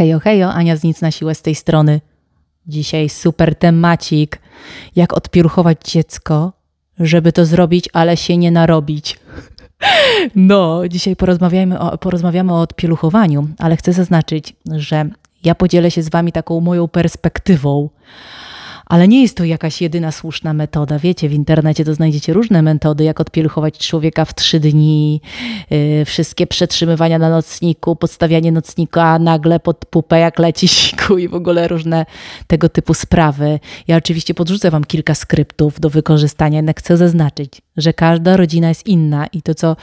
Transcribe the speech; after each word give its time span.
Hejo, 0.00 0.20
hejo, 0.20 0.52
Ania 0.52 0.76
z 0.76 0.82
Nic 0.82 1.00
na 1.00 1.10
siłę 1.10 1.34
z 1.34 1.42
tej 1.42 1.54
strony. 1.54 2.00
Dzisiaj 2.66 3.08
super 3.08 3.54
temacik, 3.54 4.38
jak 4.96 5.12
odpieruchować 5.12 5.78
dziecko, 5.84 6.52
żeby 7.00 7.32
to 7.32 7.46
zrobić, 7.46 7.88
ale 7.92 8.16
się 8.16 8.36
nie 8.36 8.50
narobić. 8.50 9.16
No, 10.34 10.88
dzisiaj 10.88 11.16
porozmawiamy 11.16 11.78
o, 11.80 11.98
porozmawiamy 11.98 12.52
o 12.52 12.60
odpieluchowaniu, 12.60 13.48
ale 13.58 13.76
chcę 13.76 13.92
zaznaczyć, 13.92 14.56
że 14.76 15.10
ja 15.44 15.54
podzielę 15.54 15.90
się 15.90 16.02
z 16.02 16.08
Wami 16.08 16.32
taką 16.32 16.60
moją 16.60 16.88
perspektywą, 16.88 17.88
ale 18.90 19.08
nie 19.08 19.22
jest 19.22 19.36
to 19.36 19.44
jakaś 19.44 19.82
jedyna 19.82 20.12
słuszna 20.12 20.54
metoda. 20.54 20.98
Wiecie, 20.98 21.28
w 21.28 21.32
internecie 21.32 21.84
to 21.84 21.94
znajdziecie 21.94 22.32
różne 22.32 22.62
metody, 22.62 23.04
jak 23.04 23.20
odpieluchować 23.20 23.78
człowieka 23.78 24.24
w 24.24 24.34
trzy 24.34 24.60
dni, 24.60 25.20
yy, 25.70 26.04
wszystkie 26.04 26.46
przetrzymywania 26.46 27.18
na 27.18 27.30
nocniku, 27.30 27.96
podstawianie 27.96 28.52
nocnika 28.52 29.18
nagle 29.18 29.60
pod 29.60 29.86
pupę, 29.86 30.18
jak 30.18 30.38
leci 30.38 30.68
siku 30.68 31.18
i 31.18 31.28
w 31.28 31.34
ogóle 31.34 31.68
różne 31.68 32.06
tego 32.46 32.68
typu 32.68 32.94
sprawy. 32.94 33.60
Ja 33.88 33.96
oczywiście 33.96 34.34
podrzucę 34.34 34.70
Wam 34.70 34.84
kilka 34.84 35.14
skryptów 35.14 35.80
do 35.80 35.90
wykorzystania, 35.90 36.58
jednak 36.58 36.78
chcę 36.78 36.96
zaznaczyć, 36.96 37.62
że 37.76 37.92
każda 37.92 38.36
rodzina 38.36 38.68
jest 38.68 38.86
inna 38.86 39.26
i 39.26 39.42
to, 39.42 39.54
co 39.54 39.76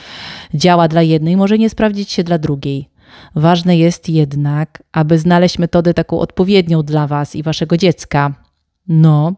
działa 0.53 0.87
dla 0.87 1.01
jednej, 1.01 1.37
może 1.37 1.57
nie 1.57 1.69
sprawdzić 1.69 2.11
się 2.11 2.23
dla 2.23 2.37
drugiej. 2.37 2.89
Ważne 3.35 3.77
jest 3.77 4.09
jednak, 4.09 4.83
aby 4.91 5.19
znaleźć 5.19 5.59
metodę 5.59 5.93
taką 5.93 6.19
odpowiednią 6.19 6.83
dla 6.83 7.07
Was 7.07 7.35
i 7.35 7.43
Waszego 7.43 7.77
dziecka 7.77 8.46
no, 8.87 9.33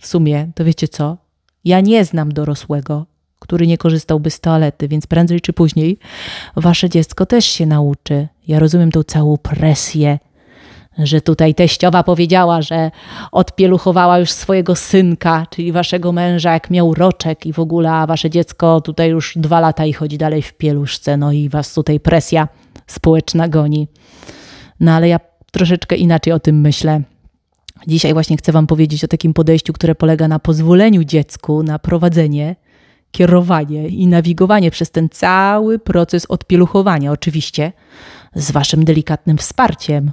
w 0.00 0.06
sumie, 0.06 0.50
to 0.54 0.64
wiecie 0.64 0.88
co? 0.88 1.16
Ja 1.64 1.80
nie 1.80 2.04
znam 2.04 2.32
dorosłego, 2.32 3.06
który 3.38 3.66
nie 3.66 3.78
korzystałby 3.78 4.30
z 4.30 4.40
toalety, 4.40 4.88
więc 4.88 5.06
prędzej 5.06 5.40
czy 5.40 5.52
później 5.52 5.98
wasze 6.56 6.88
dziecko 6.88 7.26
też 7.26 7.44
się 7.44 7.66
nauczy. 7.66 8.28
Ja 8.48 8.58
rozumiem 8.58 8.92
tą 8.92 9.02
całą 9.02 9.38
presję, 9.38 10.18
że 10.98 11.20
tutaj 11.20 11.54
teściowa 11.54 12.02
powiedziała, 12.02 12.62
że 12.62 12.90
odpieluchowała 13.32 14.18
już 14.18 14.30
swojego 14.30 14.76
synka, 14.76 15.46
czyli 15.50 15.72
waszego 15.72 16.12
męża, 16.12 16.52
jak 16.52 16.70
miał 16.70 16.94
roczek 16.94 17.46
i 17.46 17.52
w 17.52 17.58
ogóle, 17.58 17.92
a 17.92 18.06
wasze 18.06 18.30
dziecko 18.30 18.80
tutaj 18.80 19.10
już 19.10 19.34
dwa 19.36 19.60
lata 19.60 19.84
i 19.84 19.92
chodzi 19.92 20.18
dalej 20.18 20.42
w 20.42 20.54
pieluszce, 20.54 21.16
no 21.16 21.32
i 21.32 21.48
was 21.48 21.74
tutaj 21.74 22.00
presja 22.00 22.48
społeczna 22.86 23.48
goni. 23.48 23.88
No 24.80 24.92
ale 24.92 25.08
ja 25.08 25.20
troszeczkę 25.52 25.96
inaczej 25.96 26.32
o 26.32 26.40
tym 26.40 26.60
myślę. 26.60 27.02
Dzisiaj 27.86 28.12
właśnie 28.12 28.36
chcę 28.36 28.52
Wam 28.52 28.66
powiedzieć 28.66 29.04
o 29.04 29.08
takim 29.08 29.34
podejściu, 29.34 29.72
które 29.72 29.94
polega 29.94 30.28
na 30.28 30.38
pozwoleniu 30.38 31.04
dziecku 31.04 31.62
na 31.62 31.78
prowadzenie, 31.78 32.56
kierowanie 33.10 33.88
i 33.88 34.06
nawigowanie 34.06 34.70
przez 34.70 34.90
ten 34.90 35.08
cały 35.08 35.78
proces 35.78 36.26
odpieluchowania, 36.26 37.12
oczywiście 37.12 37.72
z 38.34 38.50
Waszym 38.50 38.84
delikatnym 38.84 39.38
wsparciem. 39.38 40.12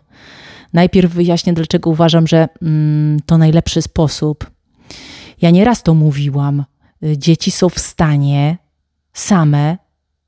Najpierw 0.73 1.13
wyjaśnię, 1.13 1.53
dlaczego 1.53 1.89
uważam, 1.89 2.27
że 2.27 2.47
mm, 2.61 3.19
to 3.25 3.37
najlepszy 3.37 3.81
sposób. 3.81 4.51
Ja 5.41 5.49
nieraz 5.49 5.83
to 5.83 5.93
mówiłam. 5.93 6.65
Dzieci 7.17 7.51
są 7.51 7.69
w 7.69 7.79
stanie 7.79 8.57
same 9.13 9.77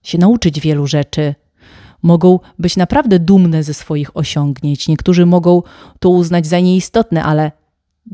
się 0.03 0.18
nauczyć 0.18 0.59
wielu 0.59 0.88
rzeczy 0.88 1.36
mogą 2.04 2.40
być 2.59 2.78
naprawdę 2.78 3.20
dumne 3.20 3.64
ze 3.64 3.73
swoich 3.73 4.18
osiągnięć. 4.18 4.88
Niektórzy 4.88 5.26
mogą 5.26 5.64
to 6.00 6.09
uznać 6.09 6.48
za 6.48 6.59
nieistotne, 6.59 7.23
ale 7.23 7.52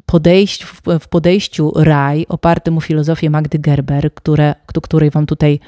podejść, 0.05 0.63
w 0.99 1.07
podejściu 1.07 1.71
raj 1.75 2.25
opartym 2.29 2.77
o 2.77 2.81
filozofię 2.81 3.29
Magdy 3.29 3.59
Gerber, 3.59 4.13
które, 4.13 4.55
której 4.83 5.09
wam 5.09 5.25
tutaj 5.25 5.59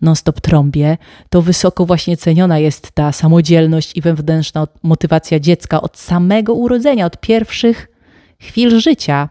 non-stop 0.00 0.40
trąbię, 0.40 0.98
to 1.28 1.42
wysoko 1.42 1.86
właśnie 1.86 2.16
ceniona 2.16 2.58
jest 2.58 2.92
ta 2.92 3.12
samodzielność 3.12 3.96
i 3.96 4.00
wewnętrzna 4.00 4.66
motywacja 4.82 5.40
dziecka 5.40 5.82
od 5.82 5.98
samego 5.98 6.54
urodzenia, 6.54 7.06
od 7.06 7.20
pierwszych 7.20 7.88
chwil 8.38 8.80
życia. 8.80 9.28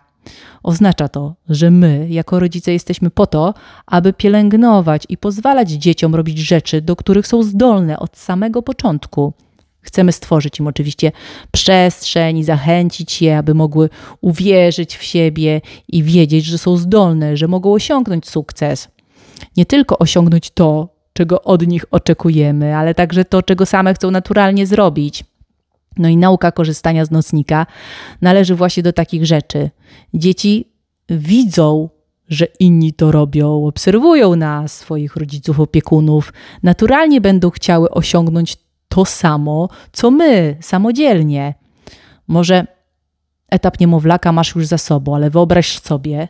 Oznacza 0.64 1.08
to, 1.08 1.36
że 1.50 1.72
my, 1.72 2.08
jako 2.10 2.40
rodzice, 2.40 2.74
jesteśmy 2.74 3.10
po 3.10 3.28
to, 3.28 3.54
aby 3.86 4.14
pielęgnować 4.14 5.04
i 5.10 5.17
pozwalać 5.17 5.70
dzieciom 5.70 6.16
robić 6.16 6.38
rzeczy, 6.38 6.82
do 6.82 6.95
których 6.95 7.28
są 7.28 7.44
zdolne 7.44 8.00
od 8.00 8.17
samego 8.17 8.61
początku. 8.61 9.33
Chcemy 9.82 10.11
stworzyć 10.11 10.60
im 10.60 10.67
oczywiście 10.67 11.11
przestrzeń 11.52 12.38
i 12.38 12.44
zachęcić 12.44 13.22
je, 13.22 13.38
aby 13.38 13.54
mogły 13.54 13.89
uwierzyć 14.22 14.98
w 14.98 15.04
siebie 15.04 15.61
i 15.88 16.04
wiedzieć, 16.04 16.45
że 16.45 16.58
są 16.58 16.78
zdolne, 16.78 17.38
że 17.38 17.48
mogą 17.48 17.73
osiągnąć 17.73 18.30
sukces. 18.30 18.88
Nie 19.58 19.66
tylko 19.66 19.98
osiągnąć 19.98 20.50
to, 20.52 20.89
czego 21.14 21.42
od 21.42 21.67
nich 21.67 21.86
oczekujemy, 21.92 22.76
ale 22.76 22.95
także 22.95 23.26
to, 23.26 23.44
czego 23.44 23.66
same 23.66 23.94
chcą 23.94 24.12
naturalnie 24.12 24.67
zrobić. 24.67 25.23
No 25.98 26.10
i 26.10 26.17
nauka 26.17 26.52
korzystania 26.52 27.05
z 27.05 27.11
nocnika 27.11 27.66
należy 28.22 28.55
właśnie 28.55 28.83
do 28.83 28.94
takich 28.94 29.26
rzeczy. 29.26 29.70
Dzieci 30.14 30.72
widzą, 31.10 31.89
że 32.27 32.45
inni 32.60 32.94
to 32.94 33.11
robią, 33.11 33.66
obserwują 33.66 34.36
nas, 34.36 34.73
swoich 34.73 35.16
rodziców, 35.16 35.60
opiekunów, 35.60 36.33
naturalnie 36.64 37.22
będą 37.22 37.50
chciały 37.50 37.89
osiągnąć 37.89 38.58
to 38.89 39.05
samo, 39.05 39.70
co 39.92 40.11
my, 40.11 40.58
samodzielnie. 40.61 41.54
Może 42.27 42.67
etap 43.50 43.80
niemowlaka 43.80 44.32
masz 44.32 44.56
już 44.56 44.66
za 44.66 44.77
sobą, 44.77 45.16
ale 45.16 45.30
wyobraź 45.30 45.80
sobie, 45.80 46.27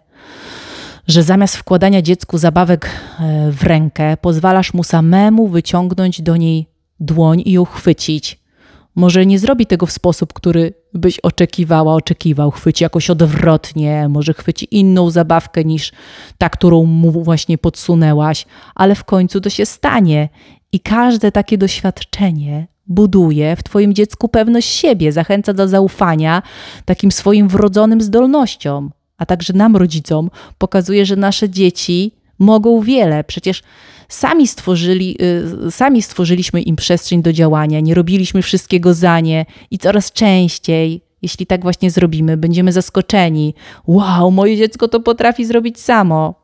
że 1.08 1.24
zamiast 1.24 1.58
wkładania 1.58 2.02
dziecku 2.02 2.38
zabawek 2.38 2.86
e, 3.20 3.52
w 3.52 3.64
rękę, 3.64 4.18
pozwalasz 4.18 4.74
mu 4.74 4.84
samemu 4.84 5.47
wyciągnąć 5.47 6.22
do 6.22 6.38
niej 6.38 6.68
dłoń 7.00 7.41
i 7.46 7.52
ją 7.52 7.66
chwycić. 7.66 8.39
Może 9.00 9.26
nie 9.26 9.40
zrobi 9.40 9.66
tego 9.66 9.86
w 9.86 9.92
sposób, 9.92 10.34
który 10.34 10.74
byś 10.94 11.20
oczekiwała, 11.20 11.94
oczekiwał. 11.94 12.52
Chwyci 12.52 12.84
jakoś 12.84 13.10
odwrotnie, 13.10 14.10
może 14.10 14.34
chwyci 14.34 14.68
inną 14.72 15.10
zabawkę 15.10 15.64
niż 15.64 15.92
ta, 16.38 16.50
którą 16.50 16.84
mu 16.84 17.24
właśnie 17.24 17.58
podsunęłaś, 17.58 18.46
ale 18.76 18.96
w 18.96 19.04
końcu 19.04 19.42
to 19.42 19.50
się 19.50 19.66
stanie. 19.66 20.30
I 20.72 20.80
każde 20.80 21.32
takie 21.32 21.58
doświadczenie 21.58 22.68
buduje 22.88 23.56
w 23.56 23.64
Twoim 23.64 23.94
dziecku 23.94 24.30
pewność 24.30 24.70
siebie, 24.70 25.12
zachęca 25.12 25.54
do 25.54 25.68
zaufania 25.68 26.42
takim 26.86 27.12
swoim 27.12 27.48
wrodzonym 27.48 28.02
zdolnościom, 28.02 28.92
a 29.18 29.26
także 29.26 29.54
nam, 29.54 29.76
rodzicom, 29.76 30.30
pokazuje, 30.58 31.06
że 31.06 31.16
nasze 31.16 31.50
dzieci 31.50 32.12
mogą 32.40 32.82
wiele. 32.82 33.24
Przecież 33.24 33.64
sami, 34.10 34.48
stworzyli, 34.48 35.18
y, 35.68 35.72
sami 35.72 36.02
stworzyliśmy 36.02 36.62
im 36.62 36.76
przestrzeń 36.76 37.22
do 37.22 37.34
działania, 37.34 37.80
nie 37.80 37.94
robiliśmy 37.94 38.42
wszystkiego 38.42 38.94
za 38.94 39.20
nie 39.20 39.46
i 39.72 39.78
coraz 39.78 40.12
częściej, 40.12 41.02
jeśli 41.22 41.46
tak 41.46 41.62
właśnie 41.62 41.92
zrobimy, 41.92 42.38
będziemy 42.38 42.72
zaskoczeni. 42.72 43.54
Wow, 43.88 44.32
moje 44.32 44.58
dziecko 44.58 44.88
to 44.88 45.00
potrafi 45.00 45.46
zrobić 45.46 45.80
samo. 45.80 46.36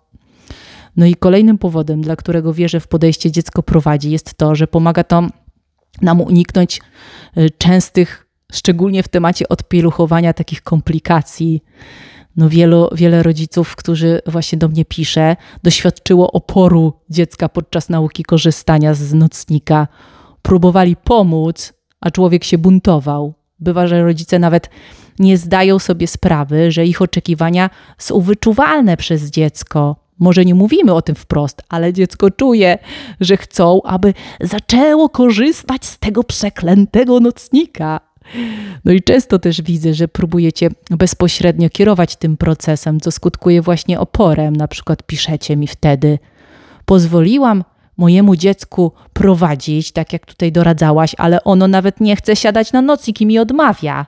No 0.98 1.06
i 1.06 1.16
kolejnym 1.16 1.58
powodem, 1.58 2.02
dla 2.02 2.16
którego 2.16 2.54
wierzę 2.54 2.80
w 2.80 2.88
podejście 2.88 3.32
dziecko 3.32 3.64
prowadzi, 3.64 4.12
jest 4.12 4.34
to, 4.34 4.56
że 4.56 4.68
pomaga 4.68 5.04
to 5.04 5.28
nam 6.02 6.22
uniknąć 6.22 6.82
y, 7.38 7.50
częstych, 7.58 8.28
szczególnie 8.54 9.04
w 9.04 9.08
temacie 9.08 9.50
odpieluchowania 9.50 10.34
takich 10.34 10.62
komplikacji 10.62 11.64
no 12.38 12.50
wielu, 12.50 12.90
wiele 12.92 13.24
rodziców, 13.24 13.76
którzy 13.76 14.22
właśnie 14.26 14.58
do 14.58 14.68
mnie 14.68 14.86
pisze, 14.86 15.36
doświadczyło 15.64 16.32
oporu 16.32 16.94
dziecka 17.10 17.50
podczas 17.50 17.90
nauki 17.90 18.24
korzystania 18.24 18.94
z 18.94 19.14
nocnika. 19.14 19.88
Próbowali 20.42 20.96
pomóc, 20.96 21.74
a 22.02 22.12
człowiek 22.12 22.44
się 22.44 22.58
buntował. 22.58 23.34
Bywa, 23.60 23.88
że 23.88 24.04
rodzice 24.04 24.40
nawet 24.40 24.70
nie 25.20 25.38
zdają 25.38 25.80
sobie 25.80 26.08
sprawy, 26.08 26.72
że 26.72 26.86
ich 26.86 27.02
oczekiwania 27.02 27.70
są 27.98 28.20
wyczuwalne 28.20 28.98
przez 28.98 29.30
dziecko. 29.30 29.96
Może 30.20 30.46
nie 30.46 30.56
mówimy 30.56 30.94
o 30.94 31.02
tym 31.02 31.16
wprost, 31.16 31.62
ale 31.70 31.94
dziecko 31.94 32.32
czuje, 32.32 32.78
że 33.22 33.38
chcą, 33.38 33.82
aby 33.84 34.14
zaczęło 34.42 35.10
korzystać 35.10 35.86
z 35.86 36.00
tego 36.00 36.24
przeklętego 36.24 37.20
nocnika. 37.20 38.15
No 38.86 38.92
i 38.92 39.02
często 39.02 39.40
też 39.40 39.62
widzę, 39.62 39.94
że 39.94 40.08
próbujecie 40.08 40.70
bezpośrednio 40.90 41.70
kierować 41.70 42.16
tym 42.16 42.38
procesem, 42.38 43.00
co 43.00 43.12
skutkuje 43.12 43.62
właśnie 43.62 44.00
oporem. 44.00 44.56
Na 44.56 44.68
przykład 44.68 45.04
piszecie 45.04 45.56
mi 45.56 45.68
wtedy: 45.68 46.20
Pozwoliłam 46.86 47.64
mojemu 47.98 48.36
dziecku 48.36 48.92
prowadzić, 49.14 49.92
tak 49.92 50.14
jak 50.14 50.26
tutaj 50.26 50.52
doradzałaś, 50.52 51.16
ale 51.18 51.44
ono 51.44 51.68
nawet 51.68 52.02
nie 52.02 52.16
chce 52.16 52.36
siadać 52.36 52.72
na 52.72 52.82
nocnik 52.82 53.22
i 53.22 53.26
mi 53.26 53.40
odmawia. 53.40 54.06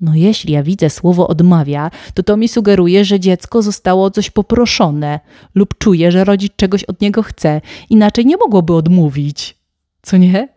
No 0.00 0.14
jeśli 0.14 0.52
ja 0.52 0.62
widzę 0.62 0.90
słowo 0.90 1.28
odmawia, 1.28 1.90
to 2.14 2.22
to 2.22 2.36
mi 2.36 2.48
sugeruje, 2.48 3.04
że 3.04 3.20
dziecko 3.20 3.62
zostało 3.62 4.04
o 4.04 4.10
coś 4.10 4.30
poproszone 4.30 5.20
lub 5.54 5.78
czuje, 5.78 6.12
że 6.12 6.24
rodzic 6.24 6.52
czegoś 6.56 6.84
od 6.84 7.00
niego 7.00 7.22
chce, 7.22 7.60
inaczej 7.90 8.26
nie 8.26 8.36
mogłoby 8.36 8.74
odmówić. 8.74 9.56
Co 10.02 10.16
nie? 10.16 10.48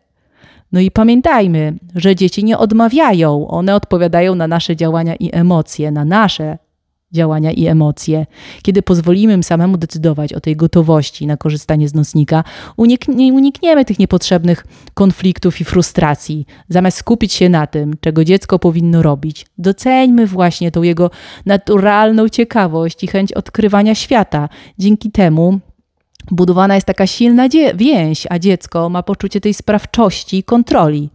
No 0.76 0.82
i 0.82 0.92
pamiętajmy, 0.92 1.74
że 1.96 2.16
dzieci 2.16 2.44
nie 2.44 2.58
odmawiają, 2.58 3.48
one 3.48 3.76
odpowiadają 3.76 4.36
na 4.36 4.48
nasze 4.48 4.76
działania 4.76 5.16
i 5.16 5.30
emocje, 5.34 5.92
na 5.92 6.06
nasze 6.06 6.58
działania 7.12 7.52
i 7.52 7.66
emocje. 7.66 8.26
Kiedy 8.62 8.82
pozwolimy 8.82 9.34
im 9.34 9.44
samemu 9.44 9.78
decydować 9.78 10.34
o 10.34 10.40
tej 10.40 10.56
gotowości 10.56 11.28
na 11.28 11.38
korzystanie 11.38 11.90
z 11.90 11.94
nocnika, 11.94 12.44
uniknie, 12.78 13.34
unikniemy 13.34 13.86
tych 13.86 14.00
niepotrzebnych 14.00 14.66
konfliktów 14.94 15.62
i 15.62 15.66
frustracji. 15.66 16.46
Zamiast 16.70 16.98
skupić 16.98 17.34
się 17.34 17.50
na 17.50 17.68
tym, 17.68 17.94
czego 18.00 18.24
dziecko 18.24 18.60
powinno 18.60 19.02
robić, 19.02 19.46
doceńmy 19.58 20.28
właśnie 20.28 20.72
tą 20.72 20.84
jego 20.84 21.12
naturalną 21.46 22.30
ciekawość 22.30 23.04
i 23.04 23.08
chęć 23.08 23.34
odkrywania 23.34 23.96
świata. 23.96 24.50
Dzięki 24.78 25.12
temu 25.12 25.60
budowana 26.32 26.76
jest 26.76 26.88
taka 26.88 27.08
silna 27.08 27.48
więź, 27.76 28.28
a 28.30 28.40
dziecko 28.40 28.90
ma 28.90 29.04
poczucie 29.04 29.42
tej 29.42 29.54
sprawczości 29.54 30.38
i 30.38 30.44
kontroli. 30.44 31.10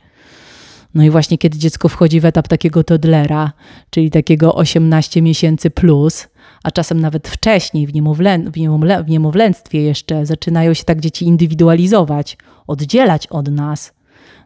No 0.95 1.03
i 1.05 1.11
właśnie 1.11 1.39
kiedy 1.39 1.59
dziecko 1.59 1.89
wchodzi 1.89 2.21
w 2.21 2.25
etap 2.25 2.49
takiego 2.49 2.85
toddlera, 2.85 3.53
czyli 3.91 4.11
takiego 4.11 4.55
18 4.55 5.23
miesięcy 5.23 5.71
plus, 5.71 6.29
a 6.63 6.71
czasem 6.71 7.01
nawet 7.01 7.29
wcześniej, 7.29 7.87
w, 7.87 7.95
niemowlę, 7.95 8.39
w, 8.39 8.57
niemowlę, 8.57 9.05
w 9.05 9.09
niemowlęctwie 9.09 9.83
jeszcze, 9.83 10.27
zaczynają 10.27 10.75
się 10.75 10.85
tak 10.85 11.01
dzieci 11.01 11.25
indywidualizować, 11.25 12.37
oddzielać 12.67 13.27
od 13.27 13.49
nas. 13.49 13.93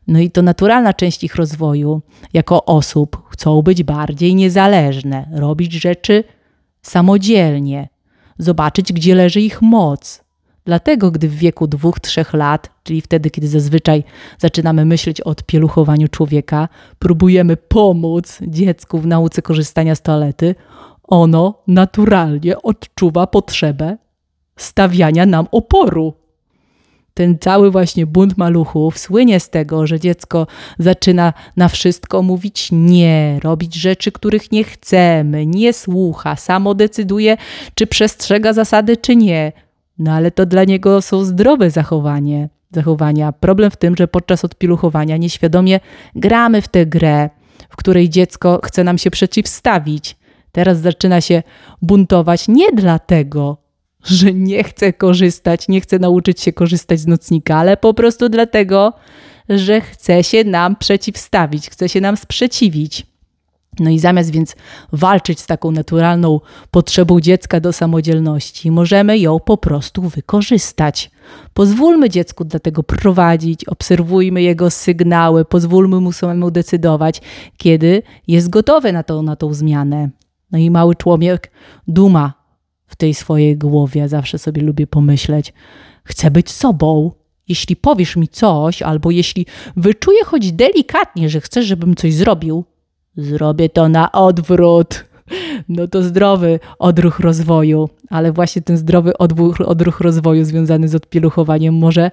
No 0.07 0.19
i 0.19 0.31
to 0.31 0.43
naturalna 0.43 0.93
część 0.93 1.25
ich 1.25 1.35
rozwoju. 1.35 2.03
Jako 2.33 2.65
osób 2.65 3.23
chcą 3.31 3.63
być 3.63 3.83
bardziej 3.83 4.35
niezależne, 4.35 5.29
robić 5.33 5.73
rzeczy 5.73 6.25
samodzielnie, 6.83 7.89
zobaczyć, 8.39 8.93
gdzie 8.93 9.15
leży 9.15 9.41
ich 9.41 9.63
moc, 9.63 10.24
Dlatego, 10.67 11.11
gdy 11.11 11.29
w 11.29 11.35
wieku 11.35 11.67
dwóch, 11.67 12.01
trzech 12.01 12.33
lat, 12.33 12.71
czyli 12.83 13.01
wtedy, 13.01 13.31
kiedy 13.31 13.49
zazwyczaj 13.49 14.05
zaczynamy 14.39 14.85
myśleć 14.85 15.21
o 15.21 15.25
odpieluchowaniu 15.25 16.09
człowieka, 16.09 16.69
próbujemy 16.99 17.57
pomóc 17.57 18.39
dziecku 18.43 18.99
w 18.99 19.07
nauce 19.07 19.43
korzystania 19.43 19.95
z 19.95 20.03
toalety, 20.03 20.55
ono 21.03 21.63
naturalnie 21.67 22.63
odczuwa 22.63 23.27
potrzebę 23.27 23.97
stawiania 24.57 25.27
nam 25.27 25.47
oporu. 25.53 26.15
Ten 27.15 27.39
cały 27.39 27.71
właśnie 27.71 28.07
bunt 28.07 28.37
maluchów 28.37 28.99
słynie 28.99 29.41
z 29.41 29.51
tego, 29.51 29.87
że 29.87 30.01
dziecko 30.01 30.47
zaczyna 30.79 31.33
na 31.57 31.69
wszystko 31.69 32.23
mówić 32.23 32.69
nie, 32.73 33.41
robić 33.43 33.75
rzeczy, 33.75 34.13
których 34.13 34.53
nie 34.53 34.65
chcemy, 34.65 35.47
nie 35.47 35.73
słucha, 35.73 36.37
samo 36.37 36.75
decyduje, 36.75 37.37
czy 37.75 37.87
przestrzega 37.87 38.53
zasady, 38.53 38.97
czy 38.97 39.17
nie. 39.17 39.53
No 39.99 40.12
ale 40.12 40.31
to 40.31 40.46
dla 40.46 40.64
niego 40.64 41.02
są 41.02 41.25
zdrowe 41.25 41.70
zachowanie, 41.70 42.49
zachowania. 42.70 43.32
Problem 43.32 43.70
w 43.70 43.76
tym, 43.76 43.96
że 43.96 44.08
podczas 44.08 44.44
odpiluchowania 44.44 45.17
nieświadomie 45.17 45.81
gramy 46.14 46.62
w 46.62 46.69
tę 46.69 46.87
grę, 46.87 47.31
w 47.69 47.76
której 47.76 48.08
dziecko 48.08 48.61
chce 48.64 48.85
nam 48.85 48.99
się 48.99 49.11
przeciwstawić. 49.11 50.17
Teraz 50.52 50.79
zaczyna 50.79 51.20
się 51.20 51.43
buntować 51.82 52.49
nie 52.49 52.73
dlatego, 52.73 53.64
że 54.05 54.32
nie 54.32 54.64
chce 54.64 54.93
korzystać, 54.93 55.69
nie 55.69 55.81
chce 55.81 55.99
nauczyć 55.99 56.41
się 56.41 56.52
korzystać 56.52 57.00
z 57.00 57.06
nocnika, 57.06 57.56
ale 57.56 57.76
po 57.76 57.94
prostu 57.94 58.29
dlatego, 58.29 58.93
że 59.49 59.81
chce 59.81 60.25
się 60.25 60.44
nam 60.44 60.76
przeciwstawić, 60.76 61.70
chce 61.70 61.88
się 61.88 62.00
nam 62.00 62.17
sprzeciwić. 62.17 63.14
No 63.81 63.91
i 63.91 63.99
zamiast 63.99 64.31
więc 64.31 64.56
walczyć 64.93 65.41
z 65.41 65.47
taką 65.47 65.71
naturalną 65.71 66.41
potrzebą 66.71 67.21
dziecka 67.21 67.61
do 67.61 67.73
samodzielności, 67.73 68.71
możemy 68.71 69.19
ją 69.19 69.41
po 69.41 69.56
prostu 69.56 70.03
wykorzystać. 70.03 71.11
Pozwólmy 71.55 72.11
dziecku 72.11 72.44
do 72.44 72.61
tego 72.61 72.82
prowadzić, 72.82 73.65
obserwujmy 73.65 74.43
jego 74.43 74.71
sygnały, 74.71 75.44
pozwólmy 75.44 76.00
mu 76.00 76.12
samemu 76.12 76.50
decydować, 76.50 77.23
kiedy 77.56 78.03
jest 78.26 78.50
gotowy 78.50 78.93
na 78.93 79.03
tą, 79.03 79.23
na 79.23 79.37
tą 79.37 79.55
zmianę. 79.55 80.11
No 80.53 80.59
i 80.59 80.70
mały 80.70 80.94
człowiek 80.94 81.50
duma 81.88 82.32
w 82.87 82.97
tej 82.97 83.15
swojej 83.15 83.56
głowie, 83.56 84.09
zawsze 84.09 84.38
sobie 84.38 84.62
lubię 84.62 84.87
pomyśleć, 84.87 85.53
chcę 86.05 86.31
być 86.31 86.50
sobą. 86.50 87.12
Jeśli 87.49 87.77
powiesz 87.77 88.17
mi 88.17 88.29
coś, 88.29 88.82
albo 88.82 89.11
jeśli 89.11 89.47
wyczuję 89.77 90.25
choć 90.25 90.53
delikatnie, 90.53 91.29
że 91.29 91.41
chcesz, 91.41 91.67
żebym 91.67 91.94
coś 91.94 92.15
zrobił, 92.15 92.65
zrobię 93.17 93.69
to 93.69 93.89
na 93.89 94.13
odwrót. 94.13 95.05
No 95.69 95.89
to 95.89 96.03
zdrowy 96.03 96.61
odruch 96.79 97.21
rozwoju, 97.21 97.89
ale 98.11 98.33
właśnie 98.33 98.63
ten 98.63 98.77
zdrowy 98.77 99.19
odruch, 99.19 99.61
odruch 99.61 100.01
rozwoju 100.01 100.45
związany 100.45 100.89
z 100.89 100.95
odpieluchowaniem 100.95 101.75
może 101.75 102.11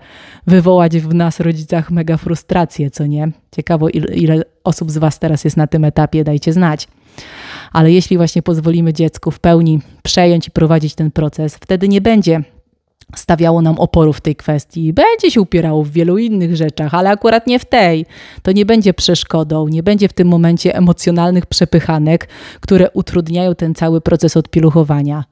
wywołać 0.48 0.98
w 0.98 1.14
nas, 1.14 1.40
rodzicach, 1.40 1.92
mega 1.92 2.18
frustrację, 2.18 2.92
co 2.92 3.06
nie? 3.06 3.32
Ciekawo, 3.56 3.90
ile, 3.90 4.16
ile 4.16 4.44
osób 4.64 4.92
z 4.92 4.98
Was 4.98 5.20
teraz 5.20 5.44
jest 5.44 5.58
na 5.58 5.68
tym 5.68 5.86
etapie, 5.86 6.24
dajcie 6.24 6.54
znać. 6.54 6.88
Ale 7.72 7.92
jeśli 7.92 8.18
właśnie 8.18 8.42
pozwolimy 8.42 8.94
dziecku 8.94 9.32
w 9.32 9.40
pełni 9.40 9.80
przejąć 10.04 10.48
i 10.48 10.52
prowadzić 10.52 10.96
ten 10.96 11.12
proces, 11.12 11.56
wtedy 11.56 11.88
nie 11.88 12.02
będzie 12.02 12.44
stawiało 13.16 13.62
nam 13.62 13.80
oporu 13.80 14.14
w 14.14 14.22
tej 14.22 14.36
kwestii. 14.36 14.94
Będzie 14.94 15.32
się 15.32 15.42
upierało 15.42 15.84
w 15.84 15.90
wielu 15.90 16.18
innych 16.18 16.56
rzeczach, 16.56 16.94
ale 16.94 17.10
akurat 17.10 17.48
nie 17.48 17.60
w 17.60 17.66
tej. 17.66 18.06
To 18.42 18.52
nie 18.52 18.66
będzie 18.66 18.94
przeszkodą, 18.94 19.68
nie 19.68 19.84
będzie 19.84 20.08
w 20.08 20.14
tym 20.14 20.28
momencie 20.28 20.76
emocjonalnych 20.76 21.46
przepychanek, 21.46 22.28
które 22.60 22.92
utrudniają 22.92 23.56
ten 23.56 23.76
cały 23.76 24.02
proces 24.02 24.38
odpieluchowania. 24.38 25.24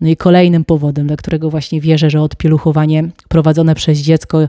No 0.00 0.08
i 0.08 0.16
kolejnym 0.16 0.64
powodem, 0.64 1.06
dla 1.06 1.16
którego 1.16 1.50
właśnie 1.50 1.80
wierzę, 1.80 2.10
że 2.10 2.22
odpieluchowanie 2.22 3.08
prowadzone 3.28 3.74
przez 3.74 3.98
dziecko 3.98 4.42
y, 4.42 4.48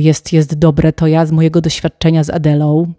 jest, 0.00 0.32
jest 0.32 0.58
dobre, 0.58 0.92
to 0.92 1.06
ja 1.06 1.26
z 1.26 1.32
mojego 1.32 1.60
doświadczenia 1.60 2.24
z 2.24 2.30
Adelą 2.30 2.92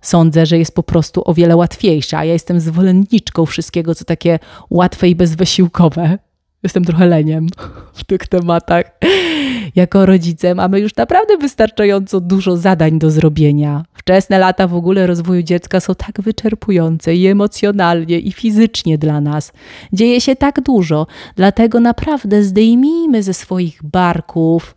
sądzę, 0.00 0.46
że 0.46 0.58
jest 0.58 0.74
po 0.74 0.82
prostu 0.82 1.22
o 1.24 1.34
wiele 1.34 1.56
łatwiejsze, 1.56 2.18
a 2.18 2.24
ja 2.24 2.32
jestem 2.32 2.60
zwolenniczką 2.60 3.46
wszystkiego, 3.46 3.94
co 3.94 4.04
takie 4.04 4.38
łatwe 4.70 5.08
i 5.08 5.14
bezwysiłkowe 5.14 6.18
Jestem 6.62 6.84
trochę 6.84 7.06
leniem 7.06 7.46
w 7.94 8.04
tych 8.04 8.26
tematach. 8.26 8.84
Jako 9.74 10.06
rodzice 10.06 10.54
mamy 10.54 10.80
już 10.80 10.96
naprawdę 10.96 11.36
wystarczająco 11.36 12.20
dużo 12.20 12.56
zadań 12.56 12.98
do 12.98 13.10
zrobienia. 13.10 13.84
Wczesne 13.94 14.38
lata 14.38 14.68
w 14.68 14.74
ogóle 14.74 15.06
rozwoju 15.06 15.42
dziecka 15.42 15.80
są 15.80 15.94
tak 15.94 16.20
wyczerpujące 16.20 17.14
i 17.14 17.26
emocjonalnie, 17.26 18.18
i 18.18 18.32
fizycznie 18.32 18.98
dla 18.98 19.20
nas. 19.20 19.52
Dzieje 19.92 20.20
się 20.20 20.36
tak 20.36 20.60
dużo, 20.60 21.06
dlatego 21.36 21.80
naprawdę 21.80 22.42
zdejmijmy 22.42 23.22
ze 23.22 23.34
swoich 23.34 23.82
barków 23.82 24.76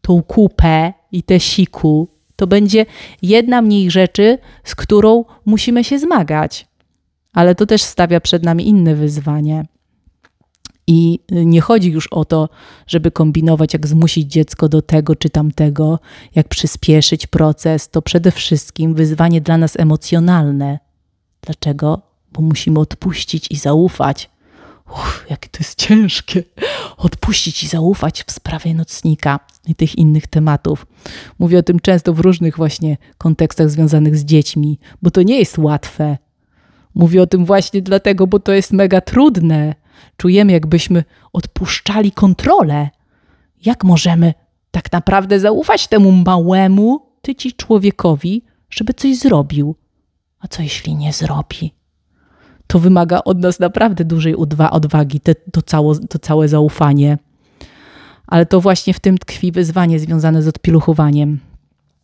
tą 0.00 0.22
kupę 0.22 0.92
i 1.12 1.22
te 1.22 1.40
siku. 1.40 2.08
To 2.36 2.46
będzie 2.46 2.86
jedna 3.22 3.62
mniej 3.62 3.90
rzeczy, 3.90 4.38
z 4.64 4.74
którą 4.74 5.24
musimy 5.46 5.84
się 5.84 5.98
zmagać. 5.98 6.66
Ale 7.32 7.54
to 7.54 7.66
też 7.66 7.82
stawia 7.82 8.20
przed 8.20 8.42
nami 8.42 8.68
inne 8.68 8.94
wyzwanie. 8.94 9.64
I 10.86 11.20
nie 11.30 11.60
chodzi 11.60 11.90
już 11.90 12.06
o 12.06 12.24
to, 12.24 12.48
żeby 12.86 13.10
kombinować, 13.10 13.72
jak 13.72 13.86
zmusić 13.86 14.32
dziecko 14.32 14.68
do 14.68 14.82
tego 14.82 15.16
czy 15.16 15.30
tamtego, 15.30 15.98
jak 16.34 16.48
przyspieszyć 16.48 17.26
proces. 17.26 17.88
To 17.88 18.02
przede 18.02 18.30
wszystkim 18.30 18.94
wyzwanie 18.94 19.40
dla 19.40 19.58
nas 19.58 19.76
emocjonalne. 19.76 20.78
Dlaczego? 21.42 22.02
Bo 22.32 22.42
musimy 22.42 22.80
odpuścić 22.80 23.50
i 23.50 23.56
zaufać. 23.56 24.30
Uff, 24.90 25.26
jakie 25.30 25.48
to 25.48 25.58
jest 25.60 25.78
ciężkie. 25.78 26.42
Odpuścić 26.96 27.62
i 27.62 27.68
zaufać 27.68 28.24
w 28.26 28.32
sprawie 28.32 28.74
nocnika 28.74 29.40
i 29.66 29.74
tych 29.74 29.94
innych 29.98 30.26
tematów. 30.26 30.86
Mówię 31.38 31.58
o 31.58 31.62
tym 31.62 31.80
często 31.80 32.14
w 32.14 32.20
różnych 32.20 32.56
właśnie 32.56 32.96
kontekstach 33.18 33.70
związanych 33.70 34.16
z 34.16 34.24
dziećmi, 34.24 34.78
bo 35.02 35.10
to 35.10 35.22
nie 35.22 35.38
jest 35.38 35.58
łatwe. 35.58 36.18
Mówię 36.94 37.22
o 37.22 37.26
tym 37.26 37.44
właśnie 37.44 37.82
dlatego, 37.82 38.26
bo 38.26 38.40
to 38.40 38.52
jest 38.52 38.72
mega 38.72 39.00
trudne 39.00 39.74
Czujemy, 40.16 40.52
jakbyśmy 40.52 41.04
odpuszczali 41.32 42.12
kontrolę. 42.12 42.88
Jak 43.66 43.84
możemy 43.84 44.34
tak 44.70 44.92
naprawdę 44.92 45.40
zaufać 45.40 45.88
temu 45.88 46.12
małemu 46.12 47.06
tyci 47.22 47.52
człowiekowi, 47.52 48.42
żeby 48.70 48.94
coś 48.94 49.16
zrobił? 49.16 49.76
A 50.40 50.48
co 50.48 50.62
jeśli 50.62 50.94
nie 50.94 51.12
zrobi? 51.12 51.74
To 52.66 52.78
wymaga 52.78 53.20
od 53.24 53.38
nas 53.38 53.60
naprawdę 53.60 54.04
dużej 54.04 54.36
odwagi, 54.70 55.20
te, 55.20 55.34
to, 55.34 55.62
cało, 55.62 55.94
to 55.94 56.18
całe 56.18 56.48
zaufanie. 56.48 57.18
Ale 58.26 58.46
to 58.46 58.60
właśnie 58.60 58.94
w 58.94 59.00
tym 59.00 59.18
tkwi 59.18 59.52
wyzwanie 59.52 59.98
związane 59.98 60.42
z 60.42 60.48
odpiluchowaniem. 60.48 61.40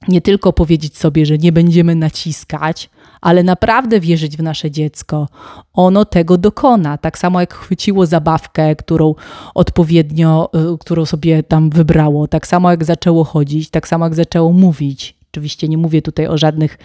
Nie 0.08 0.20
tylko 0.20 0.52
powiedzieć 0.52 0.98
sobie, 0.98 1.26
że 1.26 1.38
nie 1.38 1.52
będziemy 1.52 1.94
naciskać, 1.94 2.90
ale 3.20 3.42
naprawdę 3.42 4.00
wierzyć 4.00 4.36
w 4.36 4.42
nasze 4.42 4.70
dziecko. 4.70 5.28
Ono 5.72 6.04
tego 6.04 6.38
dokona. 6.38 6.98
Tak 6.98 7.18
samo 7.18 7.40
jak 7.40 7.54
chwyciło 7.54 8.06
zabawkę, 8.06 8.76
którą 8.76 9.14
odpowiednio, 9.54 10.50
y, 10.74 10.78
którą 10.78 11.06
sobie 11.06 11.42
tam 11.42 11.70
wybrało, 11.70 12.28
tak 12.28 12.46
samo 12.46 12.70
jak 12.70 12.84
zaczęło 12.84 13.24
chodzić, 13.24 13.70
tak 13.70 13.88
samo 13.88 14.06
jak 14.06 14.14
zaczęło 14.14 14.52
mówić. 14.52 15.16
Oczywiście 15.32 15.68
nie 15.68 15.78
mówię 15.78 16.02
tutaj 16.02 16.26
o 16.26 16.38
żadnych 16.38 16.78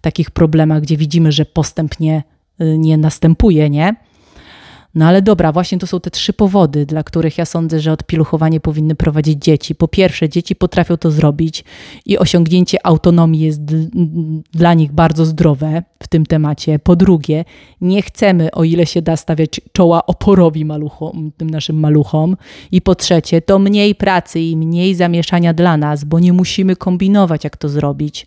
takich 0.00 0.30
problemach, 0.30 0.82
gdzie 0.82 0.96
widzimy, 0.96 1.32
że 1.32 1.44
postęp 1.44 2.00
nie, 2.00 2.22
y, 2.60 2.78
nie 2.78 2.96
następuje, 2.96 3.70
nie? 3.70 3.94
No 4.96 5.06
ale 5.06 5.22
dobra, 5.22 5.52
właśnie 5.52 5.78
to 5.78 5.86
są 5.86 6.00
te 6.00 6.10
trzy 6.10 6.32
powody, 6.32 6.86
dla 6.86 7.02
których 7.02 7.38
ja 7.38 7.44
sądzę, 7.44 7.80
że 7.80 7.92
odpiluchowanie 7.92 8.60
powinny 8.60 8.94
prowadzić 8.94 9.44
dzieci. 9.44 9.74
Po 9.74 9.88
pierwsze, 9.88 10.28
dzieci 10.28 10.56
potrafią 10.56 10.96
to 10.96 11.10
zrobić 11.10 11.64
i 12.06 12.18
osiągnięcie 12.18 12.86
autonomii 12.86 13.40
jest 13.40 13.60
dla 14.52 14.74
nich 14.74 14.92
bardzo 14.92 15.24
zdrowe 15.24 15.82
w 16.02 16.08
tym 16.08 16.26
temacie. 16.26 16.78
Po 16.78 16.96
drugie, 16.96 17.44
nie 17.80 18.02
chcemy, 18.02 18.50
o 18.50 18.64
ile 18.64 18.86
się 18.86 19.02
da, 19.02 19.16
stawiać 19.16 19.60
czoła 19.72 20.06
oporowi 20.06 20.64
maluchom, 20.64 21.32
tym 21.36 21.50
naszym 21.50 21.80
maluchom. 21.80 22.36
I 22.72 22.82
po 22.82 22.94
trzecie, 22.94 23.42
to 23.42 23.58
mniej 23.58 23.94
pracy 23.94 24.40
i 24.40 24.56
mniej 24.56 24.94
zamieszania 24.94 25.54
dla 25.54 25.76
nas, 25.76 26.04
bo 26.04 26.20
nie 26.20 26.32
musimy 26.32 26.76
kombinować, 26.76 27.44
jak 27.44 27.56
to 27.56 27.68
zrobić. 27.68 28.26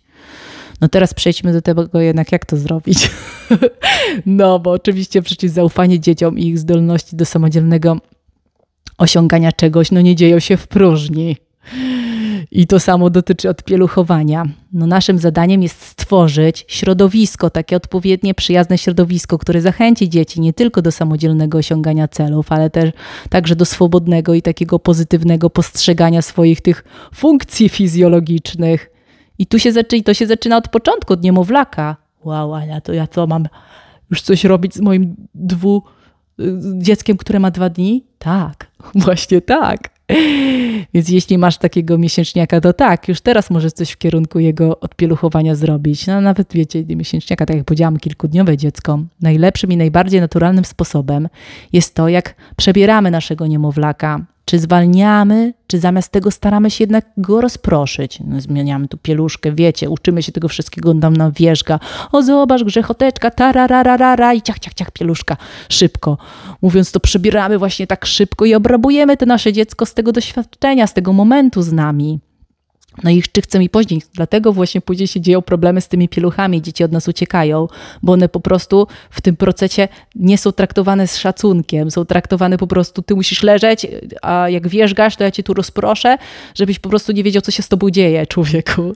No 0.80 0.88
teraz 0.88 1.14
przejdźmy 1.14 1.52
do 1.52 1.62
tego 1.62 2.00
jednak, 2.00 2.32
jak 2.32 2.46
to 2.46 2.56
zrobić. 2.56 3.10
no, 4.26 4.58
bo 4.58 4.70
oczywiście 4.70 5.22
przecież 5.22 5.50
zaufanie 5.50 6.00
dzieciom 6.00 6.38
i 6.38 6.46
ich 6.46 6.58
zdolności 6.58 7.16
do 7.16 7.24
samodzielnego 7.24 7.96
osiągania 8.98 9.52
czegoś, 9.52 9.90
no 9.90 10.00
nie 10.00 10.16
dzieją 10.16 10.38
się 10.38 10.56
w 10.56 10.68
próżni. 10.68 11.36
I 12.52 12.66
to 12.66 12.80
samo 12.80 13.10
dotyczy 13.10 13.48
odpieluchowania. 13.48 14.44
No 14.72 14.86
naszym 14.86 15.18
zadaniem 15.18 15.62
jest 15.62 15.82
stworzyć 15.82 16.64
środowisko, 16.68 17.50
takie 17.50 17.76
odpowiednie, 17.76 18.34
przyjazne 18.34 18.78
środowisko, 18.78 19.38
które 19.38 19.60
zachęci 19.60 20.08
dzieci 20.08 20.40
nie 20.40 20.52
tylko 20.52 20.82
do 20.82 20.92
samodzielnego 20.92 21.58
osiągania 21.58 22.08
celów, 22.08 22.52
ale 22.52 22.70
też 22.70 22.90
także 23.30 23.56
do 23.56 23.64
swobodnego 23.64 24.34
i 24.34 24.42
takiego 24.42 24.78
pozytywnego 24.78 25.50
postrzegania 25.50 26.22
swoich 26.22 26.60
tych 26.60 26.84
funkcji 27.14 27.68
fizjologicznych. 27.68 28.90
I 29.40 29.46
tu 29.46 29.58
się 29.58 29.72
zaczyna, 29.72 30.02
to 30.02 30.14
się 30.14 30.26
zaczyna 30.26 30.56
od 30.56 30.68
początku, 30.68 31.12
od 31.12 31.22
niemowlaka. 31.22 31.96
Wow, 32.24 32.54
a 32.54 32.80
to 32.80 32.92
ja 32.92 33.06
co 33.06 33.26
mam 33.26 33.48
już 34.10 34.22
coś 34.22 34.44
robić 34.44 34.74
z 34.74 34.80
moim 34.80 35.16
dwu 35.34 35.82
y, 36.40 36.44
dzieckiem, 36.78 37.16
które 37.16 37.38
ma 37.38 37.50
dwa 37.50 37.68
dni? 37.68 38.04
Tak, 38.18 38.70
właśnie 39.04 39.40
tak. 39.40 39.78
Więc 40.94 41.08
jeśli 41.08 41.38
masz 41.38 41.58
takiego 41.58 41.98
miesięczniaka, 41.98 42.60
to 42.60 42.72
tak, 42.72 43.08
już 43.08 43.20
teraz 43.20 43.50
możesz 43.50 43.72
coś 43.72 43.90
w 43.90 43.98
kierunku 43.98 44.38
jego 44.38 44.80
odpieluchowania 44.80 45.54
zrobić. 45.54 46.06
No 46.06 46.20
nawet 46.20 46.52
wiecie, 46.52 46.84
miesięczniaka, 46.84 47.46
tak 47.46 47.56
jak 47.56 47.64
powiedziałam, 47.64 47.98
kilkudniowe 47.98 48.56
dziecko. 48.56 48.98
Najlepszym 49.20 49.72
i 49.72 49.76
najbardziej 49.76 50.20
naturalnym 50.20 50.64
sposobem 50.64 51.28
jest 51.72 51.94
to, 51.94 52.08
jak 52.08 52.34
przebieramy 52.56 53.10
naszego 53.10 53.46
niemowlaka. 53.46 54.26
Czy 54.50 54.58
zwalniamy, 54.58 55.54
czy 55.66 55.78
zamiast 55.78 56.12
tego 56.12 56.30
staramy 56.30 56.70
się 56.70 56.82
jednak 56.84 57.06
go 57.16 57.40
rozproszyć? 57.40 58.18
No, 58.26 58.40
zmieniamy 58.40 58.88
tu 58.88 58.98
pieluszkę, 58.98 59.52
wiecie, 59.52 59.90
uczymy 59.90 60.22
się 60.22 60.32
tego 60.32 60.48
wszystkiego, 60.48 60.94
nam 60.94 61.16
na 61.16 61.30
wierzga. 61.30 61.80
O 62.12 62.22
zobacz, 62.22 62.64
grzechoteczka, 62.64 63.30
tarararara 63.30 64.34
i 64.34 64.42
ciach, 64.42 64.58
ciach, 64.58 64.74
ciach, 64.74 64.90
pieluszka. 64.90 65.36
Szybko. 65.68 66.18
Mówiąc 66.62 66.92
to, 66.92 67.00
przebieramy 67.00 67.58
właśnie 67.58 67.86
tak 67.86 68.06
szybko 68.06 68.44
i 68.44 68.54
obrabujemy 68.54 69.16
to 69.16 69.26
nasze 69.26 69.52
dziecko 69.52 69.86
z 69.86 69.94
tego 69.94 70.12
doświadczenia, 70.12 70.86
z 70.86 70.94
tego 70.94 71.12
momentu 71.12 71.62
z 71.62 71.72
nami. 71.72 72.20
No 73.04 73.10
i 73.10 73.22
czy 73.32 73.42
chcemy 73.42 73.64
i 73.64 73.68
później. 73.68 74.02
Dlatego 74.14 74.52
właśnie 74.52 74.80
później 74.80 75.08
się 75.08 75.20
dzieją 75.20 75.42
problemy 75.42 75.80
z 75.80 75.88
tymi 75.88 76.08
pieluchami. 76.08 76.62
Dzieci 76.62 76.84
od 76.84 76.92
nas 76.92 77.08
uciekają, 77.08 77.68
bo 78.02 78.12
one 78.12 78.28
po 78.28 78.40
prostu 78.40 78.86
w 79.10 79.20
tym 79.20 79.36
procesie 79.36 79.88
nie 80.14 80.38
są 80.38 80.52
traktowane 80.52 81.08
z 81.08 81.16
szacunkiem. 81.18 81.90
Są 81.90 82.04
traktowane 82.04 82.58
po 82.58 82.66
prostu, 82.66 83.02
ty 83.02 83.14
musisz 83.14 83.42
leżeć, 83.42 83.86
a 84.22 84.48
jak 84.48 84.68
wierzgasz, 84.68 85.16
to 85.16 85.24
ja 85.24 85.30
cię 85.30 85.42
tu 85.42 85.54
rozproszę, 85.54 86.18
żebyś 86.54 86.78
po 86.78 86.88
prostu 86.88 87.12
nie 87.12 87.22
wiedział, 87.22 87.42
co 87.42 87.50
się 87.50 87.62
z 87.62 87.68
tobą 87.68 87.90
dzieje, 87.90 88.26
człowieku. 88.26 88.92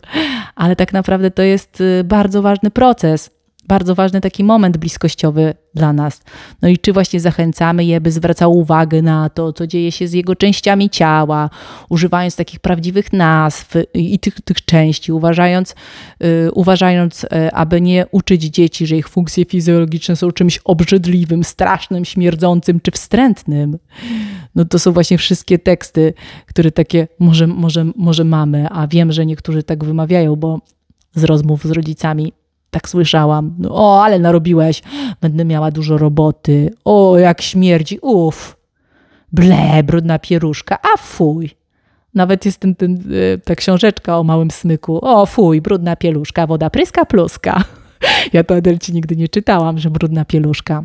Ale 0.55 0.77
tak 0.77 0.93
naprawdę 0.93 1.31
to 1.31 1.43
jest 1.43 1.81
y, 1.81 2.05
bardzo 2.05 2.43
ważny 2.43 2.71
proces 2.71 3.34
bardzo 3.69 3.95
ważny 3.95 4.21
taki 4.21 4.45
moment 4.45 4.77
bliskościowy 4.77 5.55
dla 5.75 5.93
nas. 5.93 6.23
No 6.63 6.69
i 6.69 6.79
czy 6.79 6.93
właśnie 6.93 7.21
zachęcamy 7.21 7.85
je, 7.85 8.01
by 8.01 8.11
zwracał 8.11 8.59
uwagę 8.59 9.03
na 9.03 9.31
to, 9.31 9.53
co 9.53 9.67
dzieje 9.67 9.93
się 9.93 10.09
z 10.09 10.13
jego 10.13 10.37
częściami 10.37 10.91
ciała, 10.91 11.51
używając 11.89 12.37
takich 12.37 12.61
prawdziwych 12.61 13.13
nazw 13.13 13.75
i 13.95 14.19
tych, 14.19 14.41
tych 14.41 14.65
części, 14.65 15.13
uważając, 15.13 15.75
yy, 16.21 16.53
uważając 16.53 17.23
yy, 17.23 17.53
aby 17.53 17.81
nie 17.81 18.07
uczyć 18.11 18.43
dzieci, 18.43 18.87
że 18.87 18.97
ich 18.97 19.09
funkcje 19.09 19.45
fizjologiczne 19.45 20.17
są 20.17 20.33
czymś 20.33 20.61
obrzydliwym, 20.65 21.45
strasznym, 21.45 22.05
śmierdzącym 22.05 22.81
czy 22.81 22.91
wstrętnym. 22.91 23.79
No 24.55 24.65
to 24.65 24.79
są 24.79 24.93
właśnie 24.93 25.19
wszystkie 25.19 25.59
teksty, 25.59 26.15
które 26.47 26.71
takie 26.71 27.09
może, 27.19 27.47
może, 27.47 27.87
może 27.97 28.25
mamy, 28.25 28.69
a 28.71 28.87
wiem, 28.87 29.13
że 29.13 29.27
niektórzy 29.27 29.63
tak 29.63 29.85
wymawiają, 29.85 30.37
bo 30.37 30.61
z 31.15 31.25
rozmów 31.25 31.65
z 31.65 31.71
rodzicami 31.71 32.33
tak 32.75 32.89
słyszałam. 32.89 33.55
No, 33.59 33.69
o, 33.73 34.05
ale 34.05 34.19
narobiłeś. 34.19 34.83
Będę 35.21 35.45
miała 35.45 35.71
dużo 35.71 35.99
roboty. 35.99 36.71
O, 36.85 37.19
jak 37.19 37.43
śmierdzi. 37.43 37.99
Uff. 38.03 38.57
Ble, 39.33 39.83
brudna 39.83 40.19
pieruszka. 40.19 40.79
A 40.83 40.97
fuj. 40.97 41.51
Nawet 42.15 42.45
jest 42.47 42.61
ten, 42.61 42.75
ten, 42.75 42.93
e, 42.95 43.39
ta 43.39 43.55
książeczka 43.55 44.19
o 44.19 44.25
małym 44.25 44.51
smyku. 44.51 44.99
O, 45.03 45.27
fuj, 45.27 45.61
brudna 45.61 45.97
pieluszka, 45.97 46.47
woda 46.47 46.71
pryska 46.71 47.05
pluska. 47.05 47.65
Ja 48.33 48.45
to 48.45 48.55
Adelci 48.55 48.93
nigdy 48.93 49.17
nie 49.17 49.29
czytałam, 49.29 49.79
że 49.79 49.91
brudna 49.91 50.25
pieluszka. 50.25 50.83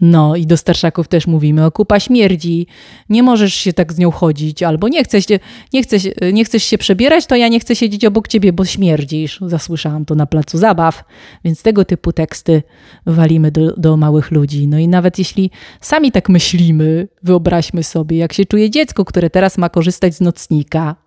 No 0.00 0.36
i 0.36 0.46
do 0.46 0.56
starszaków 0.56 1.08
też 1.08 1.26
mówimy, 1.26 1.64
o 1.64 1.70
kupa 1.70 2.00
śmierdzi, 2.00 2.66
nie 3.08 3.22
możesz 3.22 3.54
się 3.54 3.72
tak 3.72 3.92
z 3.92 3.98
nią 3.98 4.10
chodzić, 4.10 4.62
albo 4.62 4.88
nie 4.88 5.04
chcesz, 5.04 5.24
nie, 5.72 5.82
chcesz, 5.82 6.08
nie 6.32 6.44
chcesz 6.44 6.62
się 6.64 6.78
przebierać, 6.78 7.26
to 7.26 7.36
ja 7.36 7.48
nie 7.48 7.60
chcę 7.60 7.76
siedzieć 7.76 8.04
obok 8.04 8.28
ciebie, 8.28 8.52
bo 8.52 8.64
śmierdzisz. 8.64 9.40
Zasłyszałam 9.46 10.04
to 10.04 10.14
na 10.14 10.26
placu 10.26 10.58
zabaw, 10.58 11.04
więc 11.44 11.62
tego 11.62 11.84
typu 11.84 12.12
teksty 12.12 12.62
walimy 13.06 13.50
do, 13.50 13.76
do 13.76 13.96
małych 13.96 14.30
ludzi. 14.30 14.68
No 14.68 14.78
i 14.78 14.88
nawet 14.88 15.18
jeśli 15.18 15.50
sami 15.80 16.12
tak 16.12 16.28
myślimy, 16.28 17.08
wyobraźmy 17.22 17.82
sobie, 17.82 18.16
jak 18.16 18.32
się 18.32 18.44
czuje 18.44 18.70
dziecko, 18.70 19.04
które 19.04 19.30
teraz 19.30 19.58
ma 19.58 19.68
korzystać 19.68 20.14
z 20.14 20.20
nocnika, 20.20 21.03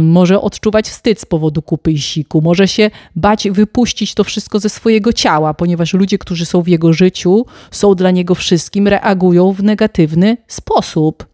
może 0.00 0.40
odczuwać 0.40 0.88
wstyd 0.88 1.20
z 1.20 1.26
powodu 1.26 1.62
kupy 1.62 1.92
i 1.92 1.98
siku, 1.98 2.40
może 2.40 2.68
się 2.68 2.90
bać 3.16 3.50
wypuścić 3.50 4.14
to 4.14 4.24
wszystko 4.24 4.60
ze 4.60 4.68
swojego 4.68 5.12
ciała, 5.12 5.54
ponieważ 5.54 5.94
ludzie, 5.94 6.18
którzy 6.18 6.46
są 6.46 6.62
w 6.62 6.68
jego 6.68 6.92
życiu, 6.92 7.46
są 7.70 7.94
dla 7.94 8.10
niego 8.10 8.34
wszystkim, 8.34 8.88
reagują 8.88 9.52
w 9.52 9.62
negatywny 9.62 10.36
sposób. 10.48 11.26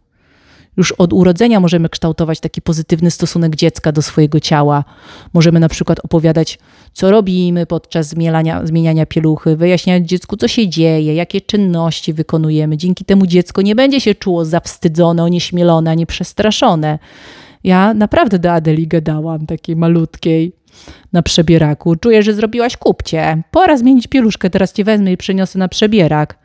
Już 0.77 0.91
od 0.91 1.13
urodzenia 1.13 1.59
możemy 1.59 1.89
kształtować 1.89 2.39
taki 2.39 2.61
pozytywny 2.61 3.11
stosunek 3.11 3.55
dziecka 3.55 3.91
do 3.91 4.01
swojego 4.01 4.39
ciała. 4.39 4.83
Możemy 5.33 5.59
na 5.59 5.69
przykład 5.69 5.99
opowiadać, 5.99 6.59
co 6.93 7.11
robimy 7.11 7.65
podczas 7.65 8.07
zmieniania, 8.07 8.65
zmieniania 8.65 9.05
pieluchy, 9.05 9.55
wyjaśniać 9.55 10.07
dziecku, 10.07 10.37
co 10.37 10.47
się 10.47 10.67
dzieje, 10.67 11.15
jakie 11.15 11.41
czynności 11.41 12.13
wykonujemy. 12.13 12.77
Dzięki 12.77 13.05
temu 13.05 13.27
dziecko 13.27 13.61
nie 13.61 13.75
będzie 13.75 14.01
się 14.01 14.15
czuło 14.15 14.45
zawstydzone, 14.45 15.23
onieśmielone, 15.23 15.91
ani 15.91 16.05
przestraszone. 16.05 16.99
Ja 17.63 17.93
naprawdę 17.93 18.39
do 18.39 18.51
Adeli 18.51 18.87
gadałam, 18.87 19.45
takiej 19.45 19.75
malutkiej 19.75 20.53
na 21.13 21.23
przebieraku. 21.23 21.95
Czuję, 21.95 22.23
że 22.23 22.33
zrobiłaś 22.33 22.77
kupcie. 22.77 23.43
Pora 23.51 23.77
zmienić 23.77 24.07
pieluszkę, 24.07 24.49
teraz 24.49 24.73
cię 24.73 24.83
wezmę 24.83 25.11
i 25.11 25.17
przeniosę 25.17 25.59
na 25.59 25.67
przebierak. 25.67 26.37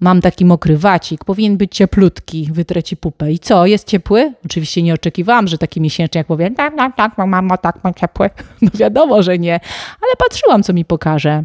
Mam 0.00 0.20
taki 0.20 0.44
mokry 0.44 0.78
wacik, 0.78 1.24
powinien 1.24 1.56
być 1.56 1.76
cieplutki, 1.76 2.48
wytrę 2.52 2.82
ci 2.82 2.96
pupę. 2.96 3.32
I 3.32 3.38
co, 3.38 3.66
jest 3.66 3.86
ciepły? 3.86 4.32
Oczywiście 4.44 4.82
nie 4.82 4.94
oczekiwałam, 4.94 5.48
że 5.48 5.58
taki 5.58 5.80
miesięczny 5.80 6.18
jak 6.18 6.26
powiem, 6.26 6.54
tak, 6.54 6.76
tak, 6.76 6.96
tak, 6.96 7.18
mamo, 7.18 7.58
tak, 7.58 7.84
mam 7.84 7.94
ciepły. 7.94 8.30
No 8.62 8.68
wiadomo, 8.74 9.22
że 9.22 9.38
nie, 9.38 9.60
ale 10.02 10.16
patrzyłam, 10.18 10.62
co 10.62 10.72
mi 10.72 10.84
pokaże. 10.84 11.44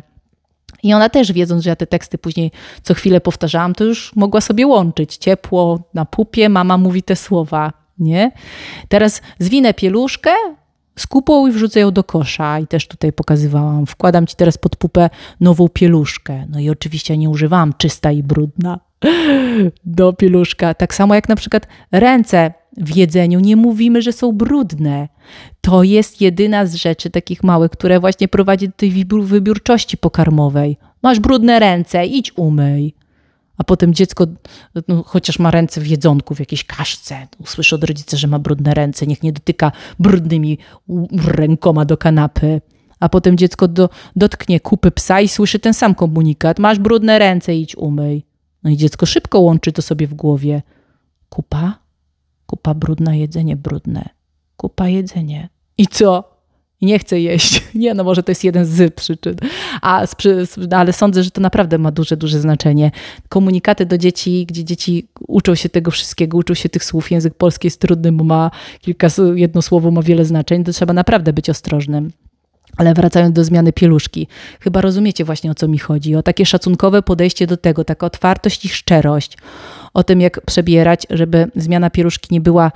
I 0.84 0.94
ona 0.94 1.10
też, 1.10 1.32
wiedząc, 1.32 1.64
że 1.64 1.70
ja 1.70 1.76
te 1.76 1.88
teksty 1.88 2.18
później 2.18 2.52
co 2.84 2.94
chwilę 2.94 3.22
powtarzałam, 3.22 3.76
to 3.76 3.84
już 3.84 4.16
mogła 4.16 4.42
sobie 4.42 4.68
łączyć. 4.68 5.18
Ciepło 5.18 5.80
na 5.94 6.06
pupie, 6.06 6.50
mama 6.50 6.78
mówi 6.78 7.04
te 7.04 7.16
słowa 7.16 7.81
nie? 8.02 8.32
Teraz 8.88 9.22
zwinę 9.40 9.74
pieluszkę 9.74 10.32
z 10.96 11.08
kupą 11.08 11.48
i 11.48 11.52
wrzucę 11.52 11.80
ją 11.80 11.92
do 11.92 12.04
kosza. 12.04 12.60
I 12.60 12.68
też 12.68 12.88
tutaj 12.88 13.14
pokazywałam. 13.14 13.86
Wkładam 13.86 14.28
ci 14.28 14.36
teraz 14.36 14.58
pod 14.58 14.76
pupę 14.76 15.10
nową 15.40 15.70
pieluszkę. 15.70 16.46
No 16.50 16.60
i 16.60 16.70
oczywiście 16.70 17.18
nie 17.18 17.30
używałam 17.30 17.74
czysta 17.78 18.12
i 18.12 18.24
brudna 18.24 18.80
do 19.86 20.14
pieluszka. 20.14 20.74
Tak 20.74 20.96
samo 20.96 21.16
jak 21.16 21.30
na 21.30 21.36
przykład 21.36 21.68
ręce 21.92 22.54
w 22.78 22.96
jedzeniu 22.96 23.40
nie 23.40 23.56
mówimy, 23.56 24.02
że 24.02 24.12
są 24.12 24.32
brudne. 24.32 25.10
To 25.62 25.84
jest 25.84 26.22
jedyna 26.22 26.66
z 26.66 26.76
rzeczy 26.76 27.10
takich 27.10 27.44
małych, 27.44 27.72
które 27.72 28.00
właśnie 28.00 28.28
prowadzi 28.28 28.68
do 28.68 28.74
tej 28.78 28.92
wybiórczości 29.24 29.98
pokarmowej. 29.98 30.78
Masz 31.04 31.20
brudne 31.20 31.60
ręce, 31.60 32.06
idź 32.06 32.38
umyj 32.38 33.01
a 33.62 33.64
potem 33.64 33.94
dziecko, 33.94 34.28
no, 34.88 35.04
chociaż 35.04 35.40
ma 35.40 35.52
ręce 35.52 35.82
w 35.82 35.88
jedzonku, 35.88 36.36
w 36.36 36.40
jakiejś 36.40 36.64
kaszce, 36.64 37.28
usłyszy 37.40 37.76
od 37.76 37.84
rodzica, 37.84 38.18
że 38.18 38.28
ma 38.28 38.40
brudne 38.40 38.74
ręce, 38.74 39.08
niech 39.08 39.24
nie 39.24 39.34
dotyka 39.34 39.72
brudnymi 40.00 40.58
rękoma 41.26 41.86
do 41.86 41.98
kanapy. 41.98 42.62
A 43.00 43.10
potem 43.10 43.38
dziecko 43.38 43.68
do, 43.68 43.90
dotknie 44.16 44.60
kupy 44.60 44.92
psa 44.92 45.22
i 45.22 45.28
słyszy 45.28 45.60
ten 45.60 45.74
sam 45.74 45.96
komunikat: 45.96 46.60
Masz 46.60 46.80
brudne 46.80 47.20
ręce, 47.20 47.56
idź 47.56 47.76
umyj. 47.76 48.26
No 48.64 48.70
i 48.70 48.78
dziecko 48.78 49.06
szybko 49.06 49.40
łączy 49.40 49.72
to 49.72 49.82
sobie 49.82 50.08
w 50.08 50.14
głowie. 50.14 50.62
Kupa? 51.30 51.80
Kupa 52.46 52.74
brudna, 52.74 53.16
jedzenie 53.16 53.56
brudne. 53.56 54.10
Kupa, 54.58 54.88
jedzenie. 54.88 55.50
I 55.78 55.88
co? 55.88 56.31
I 56.82 56.86
nie 56.86 57.00
chce 57.00 57.20
jeść. 57.20 57.64
Nie, 57.76 57.94
no 57.94 58.04
może 58.04 58.24
to 58.24 58.32
jest 58.32 58.44
jeden 58.44 58.66
z 58.66 58.94
przyczyn, 58.96 59.36
A, 59.82 60.06
ale 60.72 60.94
sądzę, 60.94 61.24
że 61.24 61.32
to 61.32 61.42
naprawdę 61.42 61.78
ma 61.78 61.92
duże, 61.92 62.18
duże 62.18 62.40
znaczenie. 62.40 62.92
Komunikaty 63.30 63.86
do 63.86 63.98
dzieci, 63.98 64.46
gdzie 64.46 64.64
dzieci 64.64 65.08
uczą 65.28 65.56
się 65.56 65.70
tego 65.70 65.92
wszystkiego, 65.92 66.38
uczą 66.38 66.54
się 66.54 66.70
tych 66.70 66.84
słów. 66.84 67.12
Język 67.12 67.34
polski 67.34 67.68
jest 67.68 67.80
trudny, 67.80 68.12
bo 68.12 68.24
ma 68.24 68.52
kilka, 68.82 69.08
jedno 69.36 69.62
słowo 69.62 69.92
ma 69.92 70.02
wiele 70.02 70.26
znaczeń, 70.26 70.64
to 70.64 70.72
trzeba 70.72 70.94
naprawdę 70.94 71.34
być 71.34 71.50
ostrożnym. 71.50 72.12
Ale 72.78 72.94
wracając 72.94 73.36
do 73.36 73.44
zmiany 73.44 73.74
pieluszki, 73.74 74.28
chyba 74.60 74.82
rozumiecie 74.82 75.26
właśnie 75.26 75.52
o 75.52 75.56
co 75.56 75.68
mi 75.68 75.78
chodzi. 75.78 76.16
O 76.16 76.24
takie 76.24 76.46
szacunkowe 76.46 77.02
podejście 77.02 77.48
do 77.48 77.58
tego, 77.58 77.84
taka 77.84 78.06
otwartość 78.06 78.66
i 78.66 78.70
szczerość. 78.70 79.38
O 79.94 80.04
tym, 80.04 80.22
jak 80.22 80.46
przebierać, 80.46 81.08
żeby 81.10 81.52
zmiana 81.56 81.90
pieluszki 81.90 82.28
nie 82.32 82.42
była 82.42 82.72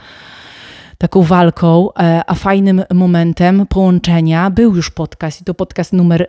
taką 0.98 1.22
walką, 1.22 1.90
e, 1.94 2.22
a 2.28 2.36
fajnym 2.36 2.84
momentem 2.94 3.66
połączenia 3.70 4.50
był 4.50 4.76
już 4.76 4.90
podcast 4.90 5.42
i 5.42 5.44
to 5.44 5.54
podcast 5.54 5.94
numer 5.94 6.22
e, 6.22 6.28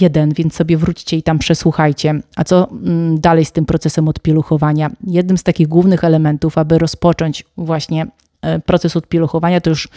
jeden, 0.00 0.32
więc 0.32 0.54
sobie 0.54 0.76
wróćcie 0.76 1.16
i 1.16 1.22
tam 1.22 1.38
przesłuchajcie. 1.38 2.20
A 2.36 2.44
co 2.44 2.68
mm, 2.70 3.20
dalej 3.20 3.44
z 3.44 3.52
tym 3.52 3.64
procesem 3.64 4.08
odpieluchowania? 4.08 4.90
Jednym 5.06 5.38
z 5.38 5.42
takich 5.42 5.68
głównych 5.68 6.04
elementów, 6.04 6.58
aby 6.58 6.78
rozpocząć 6.78 7.44
właśnie 7.56 8.06
e, 8.42 8.58
proces 8.58 8.96
odpieluchowania, 8.96 9.60
to 9.60 9.70
już 9.70 9.88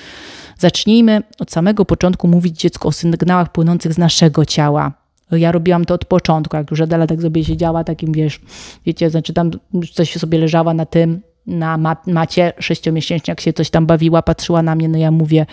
zacznijmy 0.58 1.22
od 1.40 1.52
samego 1.52 1.86
początku 1.86 2.28
mówić 2.28 2.60
dziecku 2.60 2.88
o 2.88 2.92
sygnałach 2.92 3.52
płynących 3.52 3.94
z 3.94 3.98
naszego 3.98 4.46
ciała. 4.46 4.92
Ja 5.32 5.52
robiłam 5.52 5.86
to 5.86 5.94
od 5.94 6.06
początku, 6.06 6.58
jak 6.58 6.72
już 6.72 6.82
Adela 6.82 7.08
tak 7.08 7.22
sobie 7.22 7.46
siedziała, 7.46 7.84
takim 7.84 8.12
wiesz, 8.12 8.42
wiecie, 8.86 9.10
znaczy 9.10 9.34
tam 9.34 9.52
coś 9.94 10.18
sobie 10.18 10.38
leżała 10.38 10.74
na 10.74 10.86
tym, 10.86 11.22
na 11.52 11.98
macie 12.08 12.54
sześciomiesięczniak 12.60 13.28
jak 13.28 13.42
się 13.42 13.54
coś 13.54 13.70
tam 13.70 13.86
bawiła, 13.86 14.22
patrzyła 14.22 14.62
na 14.62 14.76
mnie, 14.76 14.90
no 14.90 14.98
ja 14.98 15.12
mówię, 15.12 15.46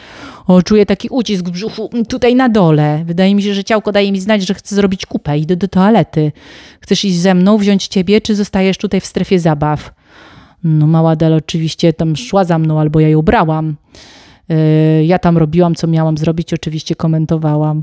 o 0.46 0.62
czuję 0.62 0.86
taki 0.86 1.08
ucisk 1.08 1.44
w 1.44 1.50
brzuchu 1.50 1.90
tutaj 2.08 2.34
na 2.34 2.48
dole. 2.48 3.02
Wydaje 3.04 3.34
mi 3.34 3.42
się, 3.42 3.54
że 3.54 3.64
ciałko 3.64 3.92
daje 3.92 4.12
mi 4.12 4.20
znać, 4.20 4.46
że 4.46 4.54
chcę 4.54 4.74
zrobić 4.74 5.06
kupę, 5.06 5.38
idę 5.38 5.56
do 5.56 5.68
toalety. 5.68 6.32
Chcesz 6.80 7.04
iść 7.04 7.16
ze 7.18 7.34
mną, 7.34 7.58
wziąć 7.58 7.88
ciebie, 7.88 8.20
czy 8.20 8.34
zostajesz 8.34 8.78
tutaj 8.78 9.00
w 9.00 9.06
strefie 9.06 9.40
zabaw? 9.40 9.92
No 10.64 10.86
mała 10.86 11.10
Adela 11.10 11.36
oczywiście 11.36 11.92
tam 11.92 12.16
szła 12.16 12.44
za 12.44 12.58
mną, 12.58 12.80
albo 12.80 13.00
ja 13.00 13.08
ją 13.08 13.22
brałam. 13.22 13.76
Yy, 14.48 15.04
ja 15.04 15.18
tam 15.18 15.38
robiłam, 15.38 15.74
co 15.74 15.86
miałam 15.86 16.18
zrobić, 16.18 16.54
oczywiście 16.54 16.94
komentowałam. 16.94 17.82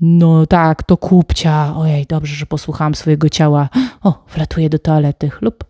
No 0.00 0.46
tak, 0.46 0.82
to 0.82 0.96
kupcia. 0.96 1.76
Ojej, 1.76 2.06
dobrze, 2.06 2.34
że 2.34 2.46
posłuchałam 2.46 2.94
swojego 2.94 3.28
ciała. 3.28 3.68
O, 4.02 4.24
wlatuję 4.34 4.70
do 4.70 4.78
toalety. 4.78 5.30
Lub 5.40 5.64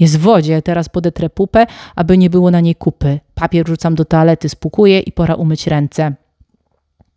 jest 0.00 0.18
w 0.18 0.20
wodzie, 0.20 0.62
teraz 0.62 0.88
podetrę 0.88 1.30
pupę, 1.30 1.66
aby 1.96 2.18
nie 2.18 2.30
było 2.30 2.50
na 2.50 2.60
niej 2.60 2.74
kupy. 2.74 3.20
Papier 3.34 3.68
rzucam 3.68 3.94
do 3.94 4.04
toalety, 4.04 4.48
spukuję 4.48 5.00
i 5.00 5.12
pora 5.12 5.34
umyć 5.34 5.66
ręce 5.66 6.12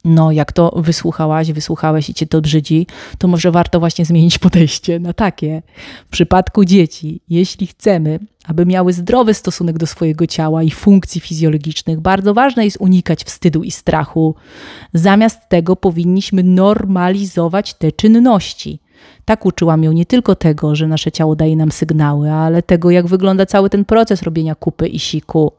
no 0.08 0.32
jak 0.32 0.52
to 0.52 0.74
wysłuchałaś, 0.76 1.52
wysłuchałeś 1.52 2.10
i 2.10 2.14
cię 2.14 2.28
to 2.28 2.42
brzydzi, 2.42 2.88
to 3.18 3.28
może 3.28 3.52
warto 3.52 3.80
właśnie 3.80 4.06
zmienić 4.06 4.40
podejście 4.48 5.00
na 5.00 5.14
takie. 5.14 5.62
W 6.06 6.10
przypadku 6.10 6.66
dzieci, 6.66 7.22
jeśli 7.30 7.68
chcemy, 7.68 8.20
aby 8.46 8.66
miały 8.66 8.94
zdrowy 8.94 9.34
stosunek 9.34 9.78
do 9.78 9.88
swojego 9.88 10.28
ciała 10.28 10.64
i 10.64 10.72
funkcji 10.72 11.22
fizjologicznych, 11.22 12.00
bardzo 12.00 12.34
ważne 12.34 12.66
jest 12.66 12.78
unikać 12.80 13.24
wstydu 13.24 13.64
i 13.64 13.72
strachu. 13.72 14.36
Zamiast 14.94 15.40
tego 15.50 15.76
powinniśmy 15.76 16.44
normalizować 16.44 17.74
te 17.74 17.92
czynności. 17.92 18.80
Tak 19.26 19.46
uczyłam 19.46 19.84
ją 19.84 19.92
nie 19.92 20.06
tylko 20.06 20.36
tego, 20.36 20.76
że 20.76 20.88
nasze 20.88 21.12
ciało 21.12 21.36
daje 21.36 21.56
nam 21.56 21.72
sygnały, 21.72 22.32
ale 22.32 22.62
tego, 22.64 22.92
jak 22.92 23.08
wygląda 23.08 23.46
cały 23.46 23.70
ten 23.70 23.86
proces 23.86 24.24
robienia 24.24 24.56
kupy 24.56 24.88
i 24.88 25.00
siku. 25.00 25.52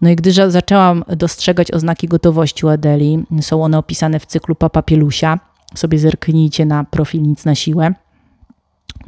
No 0.00 0.10
i 0.10 0.16
gdy 0.16 0.32
zaczęłam 0.32 1.04
dostrzegać 1.16 1.72
oznaki 1.72 2.08
gotowości 2.08 2.66
u 2.66 2.68
Adeli, 2.68 3.24
są 3.40 3.64
one 3.64 3.78
opisane 3.78 4.20
w 4.20 4.26
cyklu 4.26 4.54
Papa 4.54 4.82
Pielusia, 4.82 5.38
sobie 5.74 5.98
zerknijcie 5.98 6.66
na 6.66 6.84
profil 6.84 7.22
Nic 7.22 7.44
na 7.44 7.54
Siłę, 7.54 7.94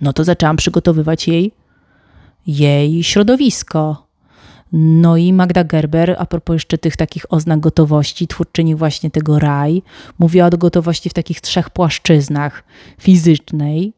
no 0.02 0.12
to 0.12 0.24
zaczęłam 0.24 0.56
przygotowywać 0.56 1.28
jej, 1.28 1.52
jej 2.46 3.04
środowisko. 3.04 4.08
No 4.72 5.16
i 5.16 5.32
Magda 5.32 5.64
Gerber, 5.64 6.16
a 6.18 6.26
propos 6.26 6.54
jeszcze 6.54 6.78
tych 6.78 6.96
takich 6.96 7.32
oznak 7.32 7.60
gotowości, 7.60 8.26
twórczyni 8.26 8.74
właśnie 8.74 9.10
tego 9.10 9.38
raj, 9.38 9.82
mówiła 10.18 10.46
o 10.46 10.50
gotowości 10.50 11.10
w 11.10 11.14
takich 11.14 11.40
trzech 11.40 11.70
płaszczyznach: 11.70 12.64
fizycznej, 13.00 13.92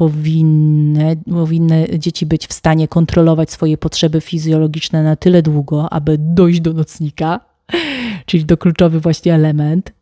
powinny, 0.00 1.16
powinny 1.30 1.88
dzieci 1.98 2.26
być 2.26 2.46
w 2.46 2.52
stanie 2.52 2.88
kontrolować 2.88 3.50
swoje 3.50 3.78
potrzeby 3.78 4.20
fizjologiczne 4.20 5.02
na 5.02 5.16
tyle 5.16 5.42
długo, 5.42 5.92
aby 5.92 6.16
dojść 6.18 6.60
do 6.60 6.72
nocnika, 6.72 7.40
czyli 8.26 8.44
do 8.44 8.56
kluczowy 8.56 9.00
właśnie 9.00 9.34
element 9.34 9.92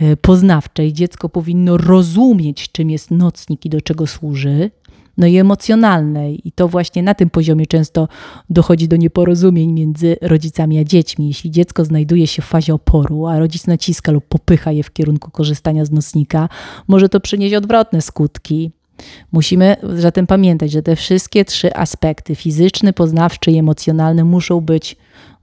e, 0.00 0.16
poznawczej. 0.16 0.92
Dziecko 0.92 1.28
powinno 1.28 1.76
rozumieć, 1.76 2.72
czym 2.72 2.90
jest 2.90 3.10
nocnik 3.10 3.66
i 3.66 3.70
do 3.70 3.80
czego 3.80 4.06
służy. 4.06 4.70
No 5.16 5.26
i 5.26 5.36
emocjonalnej. 5.36 6.48
I 6.48 6.52
to 6.52 6.68
właśnie 6.68 7.02
na 7.02 7.14
tym 7.14 7.30
poziomie 7.30 7.66
często 7.66 8.08
dochodzi 8.50 8.88
do 8.88 8.96
nieporozumień 8.96 9.72
między 9.72 10.16
rodzicami 10.22 10.78
a 10.78 10.84
dziećmi. 10.84 11.26
Jeśli 11.28 11.50
dziecko 11.50 11.84
znajduje 11.84 12.26
się 12.26 12.42
w 12.42 12.46
fazie 12.46 12.74
oporu, 12.74 13.26
a 13.26 13.38
rodzic 13.38 13.66
naciska 13.66 14.12
lub 14.12 14.24
popycha 14.28 14.72
je 14.72 14.82
w 14.82 14.92
kierunku 14.92 15.30
korzystania 15.30 15.84
z 15.84 15.90
nocnika, 15.90 16.48
może 16.88 17.08
to 17.08 17.20
przynieść 17.20 17.54
odwrotne 17.54 18.02
skutki. 18.02 18.75
Musimy 19.32 19.76
zatem 19.96 20.26
pamiętać, 20.26 20.70
że 20.70 20.82
te 20.82 20.96
wszystkie 20.96 21.44
trzy 21.44 21.74
aspekty 21.74 22.34
fizyczny, 22.34 22.92
poznawczy 22.92 23.50
i 23.50 23.58
emocjonalny 23.58 24.24
muszą 24.24 24.60
być 24.60 24.96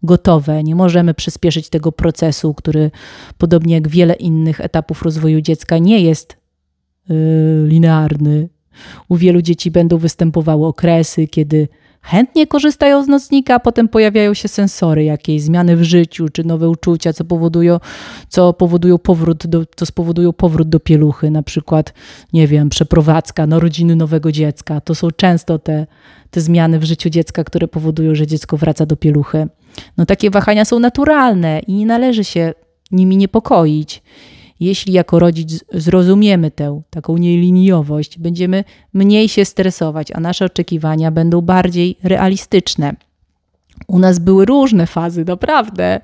gotowe. 0.04 0.64
Nie 0.64 0.76
możemy 0.76 1.14
przyspieszyć 1.14 1.70
tego 1.70 1.92
procesu, 1.92 2.54
który 2.54 2.92
podobnie 3.38 3.74
jak 3.74 3.88
wiele 3.88 4.14
innych 4.14 4.62
etapów 4.62 5.02
rozwoju 5.02 5.42
dziecka 5.42 5.78
nie 5.78 6.00
jest 6.00 6.38
yy, 7.10 7.16
linearny. 7.68 8.50
U 9.10 9.16
wielu 9.16 9.42
dzieci 9.42 9.72
będą 9.72 9.98
występowały 9.98 10.68
okresy, 10.68 11.28
kiedy 11.28 11.68
chętnie 12.04 12.48
korzystają 12.48 13.04
z 13.04 13.08
nocnika, 13.08 13.56
a 13.56 13.60
potem 13.60 13.88
pojawiają 13.88 14.34
się 14.34 14.48
sensory, 14.48 15.04
jakieś 15.04 15.42
zmiany 15.42 15.78
w 15.78 15.84
życiu, 15.84 16.30
czy 16.30 16.44
nowe 16.44 16.70
uczucia, 16.70 17.14
co 17.14 17.26
powodują, 17.26 17.80
co 18.30 18.54
powodują 18.54 18.98
powrót 18.98 19.48
do, 19.48 19.64
co 19.76 19.86
spowodują 19.86 20.34
powrót 20.34 20.70
do 20.70 20.80
pieluchy, 20.80 21.32
na 21.32 21.44
przykład, 21.44 21.94
nie 22.34 22.48
wiem, 22.48 22.70
przeprowadzka, 22.70 23.48
narodziny 23.48 23.96
nowego 23.96 24.32
dziecka. 24.32 24.82
To 24.82 24.96
są 24.96 25.12
często 25.12 25.60
te, 25.60 25.88
te 26.32 26.42
zmiany 26.42 26.80
w 26.80 26.84
życiu 26.84 27.10
dziecka, 27.10 27.44
które 27.44 27.68
powodują, 27.68 28.16
że 28.16 28.28
dziecko 28.28 28.58
wraca 28.58 28.86
do 28.86 28.96
pieluchy. 28.96 29.48
No 29.98 30.06
takie 30.06 30.30
wahania 30.30 30.66
są 30.66 30.80
naturalne 30.80 31.60
i 31.60 31.74
nie 31.74 31.86
należy 31.86 32.24
się 32.24 32.54
nimi 32.92 33.18
niepokoić. 33.18 34.02
Jeśli 34.64 34.94
jako 34.94 35.20
rodzic 35.20 35.66
zrozumiemy 35.74 36.52
tę 36.52 36.82
taką 36.90 37.18
nieliniowość, 37.18 38.20
będziemy 38.20 38.64
mniej 38.94 39.30
się 39.30 39.46
stresować, 39.46 40.12
a 40.12 40.20
nasze 40.20 40.46
oczekiwania 40.46 41.12
będą 41.12 41.42
bardziej 41.42 41.98
realistyczne. 42.04 42.96
U 43.88 44.00
nas 44.00 44.20
były 44.20 44.46
różne 44.46 44.88
fazy, 44.88 45.26
naprawdę. 45.26 46.02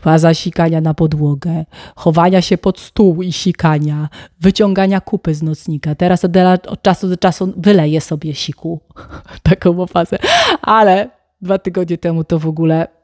Faza 0.00 0.34
sikania 0.34 0.80
na 0.80 0.94
podłogę, 0.94 1.64
chowania 1.96 2.42
się 2.42 2.58
pod 2.58 2.80
stół 2.80 3.22
i 3.22 3.32
sikania, 3.32 4.08
wyciągania 4.40 5.00
kupy 5.00 5.34
z 5.34 5.42
nocnika. 5.42 5.94
Teraz 5.94 6.24
Adela 6.24 6.58
od 6.66 6.82
czasu 6.82 7.08
do 7.08 7.16
czasu 7.16 7.52
wyleje 7.56 8.00
sobie 8.00 8.34
siku. 8.34 8.80
Taką 9.42 9.86
fazę. 9.86 10.18
Ale 10.62 11.10
dwa 11.42 11.58
tygodnie 11.58 11.98
temu 11.98 12.24
to 12.24 12.38
w 12.38 12.46
ogóle 12.46 13.01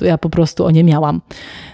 to 0.00 0.06
ja 0.06 0.18
po 0.18 0.30
prostu 0.30 0.64
o 0.64 0.70
nie 0.70 0.84
miałam. 0.84 1.20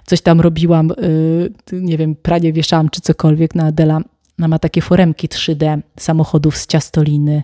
Coś 0.04 0.20
tam 0.20 0.40
robiłam, 0.40 0.90
y, 0.90 1.52
nie 1.72 1.98
wiem, 1.98 2.14
pranie 2.14 2.52
wieszałam 2.52 2.88
czy 2.88 3.00
cokolwiek 3.00 3.54
na 3.54 3.64
Adela. 3.64 4.00
Ona 4.38 4.48
ma 4.48 4.58
takie 4.58 4.80
foremki 4.80 5.28
3D 5.28 5.80
samochodów 5.98 6.56
z 6.56 6.66
ciastoliny. 6.66 7.42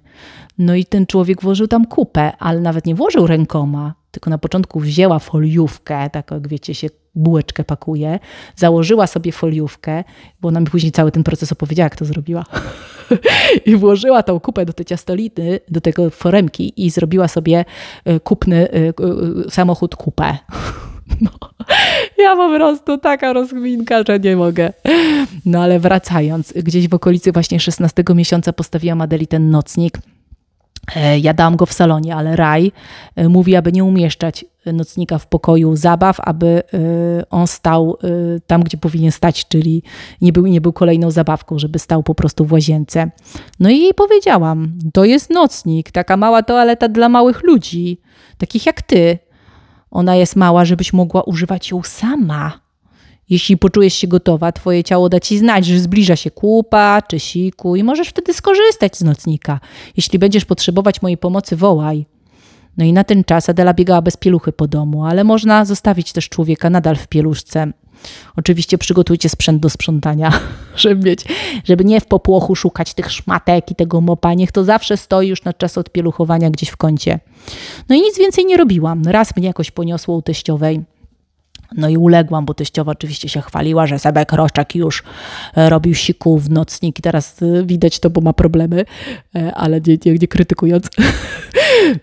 No 0.58 0.74
i 0.74 0.84
ten 0.84 1.06
człowiek 1.06 1.42
włożył 1.42 1.68
tam 1.68 1.86
kupę, 1.86 2.36
ale 2.36 2.60
nawet 2.60 2.86
nie 2.86 2.94
włożył 2.94 3.26
rękoma, 3.26 3.94
tylko 4.10 4.30
na 4.30 4.38
początku 4.38 4.80
wzięła 4.80 5.18
foliówkę, 5.18 6.10
tak 6.10 6.30
jak 6.30 6.48
wiecie, 6.48 6.74
się 6.74 6.88
bułeczkę 7.14 7.64
pakuje, 7.64 8.18
założyła 8.56 9.06
sobie 9.06 9.32
foliówkę, 9.32 10.04
bo 10.40 10.48
ona 10.48 10.60
mi 10.60 10.66
później 10.66 10.92
cały 10.92 11.12
ten 11.12 11.22
proces 11.22 11.52
opowiedziała, 11.52 11.84
jak 11.84 11.96
to 11.96 12.04
zrobiła. 12.04 12.44
I 13.66 13.76
włożyła 13.76 14.22
tą 14.22 14.40
kupę 14.40 14.66
do 14.66 14.72
tej 14.72 14.86
ciastoliny, 14.86 15.60
do 15.68 15.80
tego 15.80 16.10
foremki 16.10 16.84
i 16.86 16.90
zrobiła 16.90 17.28
sobie 17.28 17.64
y, 18.08 18.20
kupny 18.20 18.68
y, 18.74 18.94
y, 19.46 19.50
samochód 19.50 19.96
kupę. 19.96 20.36
No, 21.20 21.30
ja 22.18 22.36
po 22.36 22.56
prostu 22.56 22.98
taka 22.98 23.32
rozgminka, 23.32 24.02
że 24.08 24.20
nie 24.20 24.36
mogę. 24.36 24.72
No 25.46 25.62
ale 25.62 25.80
wracając, 25.80 26.52
gdzieś 26.52 26.88
w 26.88 26.94
okolicy 26.94 27.32
właśnie 27.32 27.60
16 27.60 28.04
miesiąca 28.14 28.52
postawiłam 28.52 29.00
Adeli 29.00 29.26
ten 29.26 29.50
nocnik 29.50 29.98
E, 29.98 30.21
ja 31.20 31.34
dałam 31.34 31.56
go 31.56 31.66
w 31.66 31.72
salonie, 31.72 32.16
ale 32.16 32.36
Raj 32.36 32.72
e, 33.16 33.28
mówi, 33.28 33.56
aby 33.56 33.72
nie 33.72 33.84
umieszczać 33.84 34.44
nocnika 34.66 35.18
w 35.18 35.26
pokoju 35.26 35.76
zabaw, 35.76 36.20
aby 36.20 36.46
e, 36.46 36.78
on 37.30 37.46
stał 37.46 37.98
tam, 38.46 38.62
gdzie 38.62 38.78
powinien 38.78 39.12
stać, 39.12 39.48
czyli 39.48 39.82
nie 40.20 40.32
był, 40.32 40.46
nie 40.46 40.60
był 40.60 40.72
kolejną 40.72 41.10
zabawką, 41.10 41.58
żeby 41.58 41.78
stał 41.78 42.02
po 42.02 42.14
prostu 42.14 42.44
w 42.44 42.52
łazience. 42.52 43.10
No 43.60 43.70
i 43.70 43.78
jej 43.78 43.94
powiedziałam, 43.94 44.78
to 44.92 45.04
jest 45.04 45.30
nocnik, 45.30 45.90
taka 45.90 46.16
mała 46.16 46.42
toaleta 46.42 46.88
dla 46.88 47.08
małych 47.08 47.42
ludzi, 47.42 48.00
takich 48.38 48.66
jak 48.66 48.82
ty. 48.82 49.18
Ona 49.90 50.16
jest 50.16 50.36
mała, 50.36 50.64
żebyś 50.64 50.92
mogła 50.92 51.22
używać 51.22 51.70
ją 51.70 51.82
sama. 51.82 52.61
Jeśli 53.30 53.56
poczujesz 53.56 53.94
się 53.94 54.06
gotowa, 54.06 54.52
twoje 54.52 54.84
ciało 54.84 55.08
da 55.08 55.20
ci 55.20 55.38
znać, 55.38 55.66
że 55.66 55.78
zbliża 55.78 56.16
się 56.16 56.30
kupa 56.30 57.02
czy 57.02 57.20
siku 57.20 57.76
i 57.76 57.82
możesz 57.82 58.08
wtedy 58.08 58.34
skorzystać 58.34 58.96
z 58.96 59.04
nocnika. 59.04 59.60
Jeśli 59.96 60.18
będziesz 60.18 60.44
potrzebować 60.44 61.02
mojej 61.02 61.18
pomocy, 61.18 61.56
wołaj. 61.56 62.06
No 62.76 62.84
i 62.84 62.92
na 62.92 63.04
ten 63.04 63.24
czas 63.24 63.48
Adela 63.48 63.74
biegała 63.74 64.02
bez 64.02 64.16
pieluchy 64.16 64.52
po 64.52 64.68
domu, 64.68 65.04
ale 65.04 65.24
można 65.24 65.64
zostawić 65.64 66.12
też 66.12 66.28
człowieka 66.28 66.70
nadal 66.70 66.96
w 66.96 67.08
pieluszce. 67.08 67.72
Oczywiście 68.36 68.78
przygotujcie 68.78 69.28
sprzęt 69.28 69.62
do 69.62 69.70
sprzątania, 69.70 70.32
żeby 70.76 71.08
mieć, 71.10 71.24
żeby 71.64 71.84
nie 71.84 72.00
w 72.00 72.06
popłochu 72.06 72.54
szukać 72.54 72.94
tych 72.94 73.12
szmatek 73.12 73.70
i 73.70 73.74
tego 73.74 74.00
mopa. 74.00 74.34
Niech 74.34 74.52
to 74.52 74.64
zawsze 74.64 74.96
stoi 74.96 75.28
już 75.28 75.44
na 75.44 75.52
czas 75.52 75.78
odpieluchowania 75.78 76.50
gdzieś 76.50 76.68
w 76.68 76.76
kącie. 76.76 77.20
No 77.88 77.96
i 77.96 78.00
nic 78.00 78.18
więcej 78.18 78.44
nie 78.44 78.56
robiłam. 78.56 79.02
Raz 79.06 79.36
mnie 79.36 79.46
jakoś 79.46 79.70
poniosło 79.70 80.16
u 80.16 80.22
teściowej. 80.22 80.80
No 81.76 81.88
i 81.88 81.96
uległam, 81.96 82.44
bo 82.44 82.54
teściowa 82.54 82.92
oczywiście 82.92 83.28
się 83.28 83.40
chwaliła, 83.40 83.86
że 83.86 83.98
Sebek 83.98 84.32
Roszczak 84.32 84.74
już 84.74 85.02
e, 85.56 85.70
robił 85.70 85.94
siku 85.94 86.38
w 86.38 86.50
nocnik 86.50 86.98
i 86.98 87.02
teraz 87.02 87.42
e, 87.42 87.66
widać 87.66 88.00
to, 88.00 88.10
bo 88.10 88.20
ma 88.20 88.32
problemy, 88.32 88.84
e, 89.34 89.54
ale 89.54 89.80
nie, 89.80 89.98
nie, 90.04 90.12
nie 90.12 90.28
krytykując. 90.28 90.90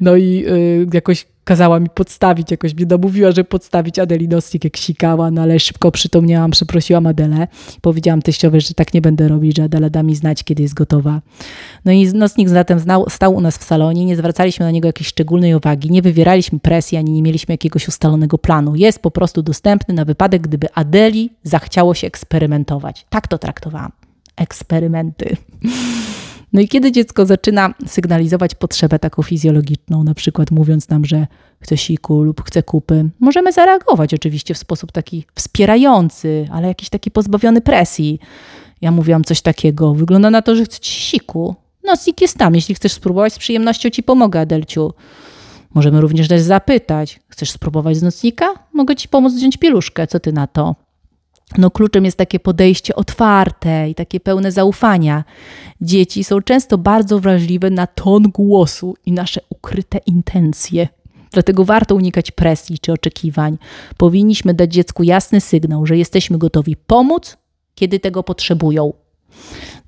No 0.02 0.16
i 0.16 0.46
jakoś 0.94 1.28
kazała 1.44 1.80
mi 1.80 1.90
podstawić, 1.90 2.52
jakoś 2.52 2.76
mnie 2.76 2.86
namówiła, 2.86 3.32
że 3.32 3.44
podstawić 3.44 4.00
Adeli 4.00 4.28
nocnik, 4.28 4.64
jak 4.64 4.78
sikała, 4.78 5.32
no 5.32 5.42
ale 5.42 5.60
szybko 5.60 5.92
przytomniałam, 5.92 6.52
przeprosiłam 6.52 7.08
Adelę. 7.08 7.48
Powiedziałam 7.82 8.22
teściowej, 8.22 8.62
że 8.62 8.74
tak 8.74 8.94
nie 8.94 9.02
będę 9.02 9.28
robić, 9.28 9.58
że 9.58 9.64
Adela 9.64 9.90
da 9.90 10.04
mi 10.04 10.16
znać, 10.16 10.44
kiedy 10.44 10.64
jest 10.64 10.74
gotowa. 10.74 11.22
No 11.86 11.92
i 11.92 12.08
nocnik 12.14 12.50
zatem 12.50 12.80
znał, 12.80 13.06
stał 13.10 13.36
u 13.36 13.42
nas 13.42 13.58
w 13.58 13.64
salonie, 13.64 14.06
nie 14.06 14.16
zwracaliśmy 14.16 14.66
na 14.66 14.72
niego 14.72 14.88
jakiejś 14.88 15.08
szczególnej 15.08 15.56
uwagi, 15.56 15.92
nie 15.92 16.02
wywieraliśmy 16.02 16.60
presji, 16.60 16.98
ani 16.98 17.12
nie 17.12 17.22
mieliśmy 17.22 17.54
jakiegoś 17.54 17.88
ustalonego 17.88 18.38
planu. 18.38 18.76
Jest 18.76 19.00
po 19.00 19.12
prostu 19.12 19.42
dostępny 19.42 19.94
na 19.94 20.06
wypadek, 20.06 20.42
gdyby 20.42 20.74
Adeli 20.74 21.30
zachciało 21.44 21.94
się 21.94 22.08
eksperymentować. 22.08 23.06
Tak 23.10 23.28
to 23.28 23.38
traktowałam. 23.38 23.92
Eksperymenty. 24.36 25.36
No 26.54 26.62
i 26.62 26.68
kiedy 26.68 26.92
dziecko 26.92 27.26
zaczyna 27.26 27.74
sygnalizować 27.88 28.56
potrzebę 28.56 29.00
taką 29.00 29.24
fizjologiczną, 29.24 30.04
na 30.04 30.14
przykład 30.14 30.52
mówiąc 30.52 30.90
nam, 30.90 31.06
że 31.06 31.28
chce 31.60 31.78
siku 31.78 32.24
lub 32.24 32.44
chce 32.44 32.64
kupy, 32.64 33.10
możemy 33.20 33.54
zareagować 33.54 34.14
oczywiście 34.14 34.54
w 34.54 34.58
sposób 34.58 34.92
taki 34.92 35.26
wspierający, 35.36 36.48
ale 36.52 36.68
jakiś 36.68 36.90
taki 36.90 37.12
pozbawiony 37.12 37.62
presji. 37.62 38.20
Ja 38.82 38.92
mówiłam 38.92 39.24
coś 39.24 39.42
takiego, 39.42 39.94
wygląda 39.94 40.30
na 40.30 40.42
to, 40.42 40.56
że 40.56 40.66
chce 40.66 40.80
ci 40.80 41.02
siku. 41.02 41.56
No, 41.84 41.96
sik 41.96 42.22
jest 42.22 42.38
tam, 42.38 42.56
jeśli 42.56 42.76
chcesz 42.76 42.92
spróbować, 42.94 43.34
z 43.34 43.40
przyjemnością 43.40 43.90
ci 43.90 44.04
pomogę, 44.04 44.40
Adelciu. 44.40 44.94
Możemy 45.74 46.02
również 46.02 46.28
też 46.28 46.42
zapytać, 46.42 47.20
chcesz 47.28 47.52
spróbować 47.52 47.98
z 47.98 48.04
nocnika? 48.04 48.48
Mogę 48.74 48.96
ci 48.96 49.08
pomóc 49.08 49.34
wziąć 49.34 49.58
pieluszkę, 49.58 50.08
co 50.08 50.20
ty 50.20 50.34
na 50.34 50.48
to? 50.48 50.76
No 51.58 51.72
kluczem 51.72 52.06
jest 52.06 52.18
takie 52.18 52.40
podejście 52.40 52.96
otwarte 52.96 53.90
i 53.90 53.96
takie 53.96 54.20
pełne 54.20 54.52
zaufania. 54.52 55.24
Dzieci 55.82 56.24
są 56.24 56.42
często 56.42 56.78
bardzo 56.78 57.20
wrażliwe 57.20 57.70
na 57.70 57.88
ton 57.88 58.24
głosu 58.24 58.96
i 59.06 59.12
nasze 59.12 59.42
ukryte 59.50 59.98
intencje. 60.06 60.88
Dlatego 61.32 61.66
warto 61.66 61.96
unikać 61.96 62.32
presji 62.32 62.80
czy 62.80 62.94
oczekiwań. 62.94 63.58
Powinniśmy 63.98 64.54
dać 64.54 64.74
dziecku 64.74 65.04
jasny 65.04 65.42
sygnał, 65.42 65.86
że 65.86 65.98
jesteśmy 65.98 66.38
gotowi 66.38 66.76
pomóc, 66.76 67.38
kiedy 67.76 68.00
tego 68.00 68.24
potrzebują. 68.24 68.94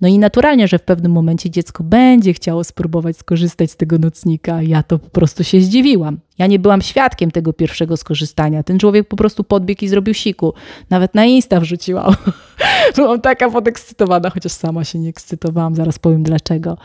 No 0.01 0.07
i 0.07 0.19
naturalnie, 0.19 0.67
że 0.67 0.79
w 0.79 0.83
pewnym 0.83 1.11
momencie 1.11 1.49
dziecko 1.49 1.83
będzie 1.83 2.33
chciało 2.33 2.63
spróbować 2.63 3.17
skorzystać 3.17 3.71
z 3.71 3.75
tego 3.75 3.97
nocnika. 3.97 4.61
Ja 4.61 4.83
to 4.83 4.99
po 4.99 5.09
prostu 5.09 5.43
się 5.43 5.61
zdziwiłam. 5.61 6.19
Ja 6.37 6.47
nie 6.47 6.59
byłam 6.59 6.81
świadkiem 6.81 7.31
tego 7.31 7.53
pierwszego 7.53 7.97
skorzystania. 7.97 8.63
Ten 8.63 8.79
człowiek 8.79 9.07
po 9.07 9.15
prostu 9.15 9.43
podbiegł 9.43 9.85
i 9.85 9.87
zrobił 9.87 10.13
siku. 10.13 10.53
Nawet 10.89 11.15
na 11.15 11.25
Insta 11.25 11.59
wrzuciłam. 11.59 12.15
Byłam 12.95 13.21
taka 13.21 13.49
podekscytowana, 13.49 14.29
chociaż 14.29 14.51
sama 14.51 14.83
się 14.83 14.99
nie 14.99 15.09
ekscytowałam, 15.09 15.75
zaraz 15.75 15.99
powiem 15.99 16.23
dlaczego. 16.23 16.77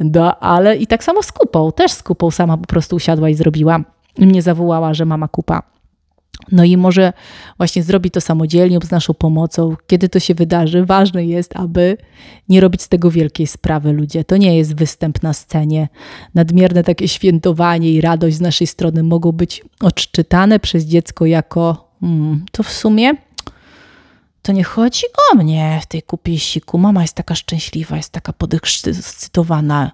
No, 0.00 0.38
ale 0.40 0.76
i 0.76 0.86
tak 0.86 1.04
samo 1.04 1.22
z 1.22 1.32
kupą. 1.32 1.72
Też 1.72 1.92
z 1.92 2.02
kupą 2.02 2.30
sama 2.30 2.56
po 2.56 2.66
prostu 2.66 2.96
usiadła 2.96 3.28
i 3.28 3.34
zrobiła. 3.34 3.80
I 4.18 4.26
mnie 4.26 4.42
zawołała, 4.42 4.94
że 4.94 5.04
mama 5.04 5.28
kupa. 5.28 5.62
No 6.52 6.64
i 6.64 6.76
może 6.76 7.12
właśnie 7.56 7.82
zrobi 7.82 8.10
to 8.10 8.20
samodzielnie 8.20 8.76
lub 8.76 8.84
z 8.84 8.90
naszą 8.90 9.14
pomocą. 9.14 9.76
Kiedy 9.86 10.08
to 10.08 10.20
się 10.20 10.34
wydarzy, 10.34 10.84
ważne 10.86 11.24
jest, 11.24 11.56
aby 11.56 11.96
nie 12.48 12.60
robić 12.60 12.82
z 12.82 12.88
tego 12.88 13.10
wielkiej 13.10 13.46
sprawy 13.46 13.92
ludzie. 13.92 14.24
To 14.24 14.36
nie 14.36 14.56
jest 14.56 14.74
występ 14.74 15.22
na 15.22 15.32
scenie. 15.32 15.88
Nadmierne 16.34 16.84
takie 16.84 17.08
świętowanie 17.08 17.92
i 17.92 18.00
radość 18.00 18.36
z 18.36 18.40
naszej 18.40 18.66
strony 18.66 19.02
mogą 19.02 19.32
być 19.32 19.64
odczytane 19.80 20.60
przez 20.60 20.84
dziecko 20.84 21.26
jako 21.26 21.90
hmm, 22.00 22.44
to 22.52 22.62
w 22.62 22.72
sumie 22.72 23.14
to 24.42 24.52
nie 24.52 24.64
chodzi 24.64 25.02
o 25.32 25.36
mnie 25.36 25.80
w 25.82 25.86
tej 25.86 26.02
kupiesiku. 26.02 26.78
Mama 26.78 27.02
jest 27.02 27.14
taka 27.14 27.34
szczęśliwa, 27.34 27.96
jest 27.96 28.12
taka 28.12 28.32
podekscytowana. 28.32 29.90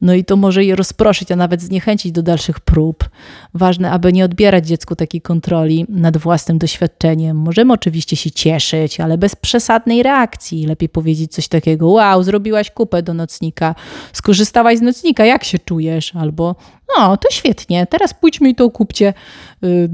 No 0.00 0.14
i 0.14 0.24
to 0.24 0.36
może 0.36 0.64
je 0.64 0.76
rozproszyć, 0.76 1.32
a 1.32 1.36
nawet 1.36 1.62
zniechęcić 1.62 2.12
do 2.12 2.22
dalszych 2.22 2.60
prób. 2.60 3.08
Ważne, 3.54 3.90
aby 3.90 4.12
nie 4.12 4.24
odbierać 4.24 4.66
dziecku 4.66 4.96
takiej 4.96 5.20
kontroli 5.20 5.86
nad 5.88 6.16
własnym 6.16 6.58
doświadczeniem. 6.58 7.36
Możemy 7.36 7.72
oczywiście 7.72 8.16
się 8.16 8.30
cieszyć, 8.30 9.00
ale 9.00 9.18
bez 9.18 9.36
przesadnej 9.36 10.02
reakcji. 10.02 10.66
Lepiej 10.66 10.88
powiedzieć 10.88 11.32
coś 11.32 11.48
takiego: 11.48 11.88
Wow, 11.88 12.22
zrobiłaś 12.22 12.70
kupę 12.70 13.02
do 13.02 13.14
nocnika, 13.14 13.74
skorzystałaś 14.12 14.78
z 14.78 14.82
nocnika, 14.82 15.24
jak 15.24 15.44
się 15.44 15.58
czujesz? 15.58 16.16
Albo 16.16 16.56
no, 16.96 17.16
to 17.16 17.28
świetnie, 17.30 17.86
teraz 17.86 18.14
pójdźmy 18.14 18.50
i 18.50 18.54
to 18.54 18.70
kupcie, 18.70 19.14
yy, 19.62 19.88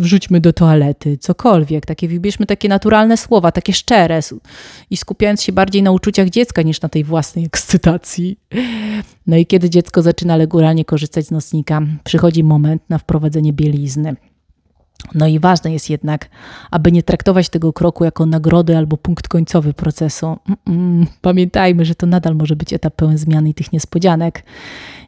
rzućmy 0.00 0.40
do 0.40 0.52
toalety, 0.52 1.18
cokolwiek. 1.18 1.86
Takie 1.86 2.08
wybierzmy 2.08 2.46
takie 2.46 2.68
naturalne 2.68 3.16
słowa, 3.16 3.52
takie 3.52 3.72
szczere 3.72 4.20
i 4.90 4.96
skupiając 4.96 5.42
się 5.42 5.52
bardziej 5.52 5.82
na 5.82 5.90
uczuciach 5.90 6.28
dziecka 6.28 6.62
niż 6.62 6.80
na 6.80 6.88
tej 6.88 7.04
własnej 7.04 7.44
ekscytacji. 7.44 8.38
No 9.26 9.36
i 9.36 9.46
kiedy 9.46 9.70
dziecko 9.70 10.02
zaczyna 10.02 10.36
regularnie 10.36 10.84
korzystać 10.84 11.26
z 11.26 11.30
nocnika, 11.30 11.80
przychodzi 12.04 12.44
moment 12.44 12.82
na 12.88 12.98
wprowadzenie 12.98 13.52
bielizny. 13.52 14.16
No 15.14 15.26
i 15.26 15.38
ważne 15.38 15.72
jest 15.72 15.90
jednak, 15.90 16.28
aby 16.70 16.92
nie 16.92 17.02
traktować 17.02 17.48
tego 17.48 17.72
kroku 17.72 18.04
jako 18.04 18.26
nagrody 18.26 18.76
albo 18.76 18.96
punkt 18.96 19.28
końcowy 19.28 19.74
procesu. 19.74 20.36
Pamiętajmy, 21.20 21.84
że 21.84 21.94
to 21.94 22.06
nadal 22.06 22.34
może 22.34 22.56
być 22.56 22.72
etap 22.72 22.94
pełen 22.94 23.18
zmian 23.18 23.48
i 23.48 23.54
tych 23.54 23.72
niespodzianek. 23.72 24.44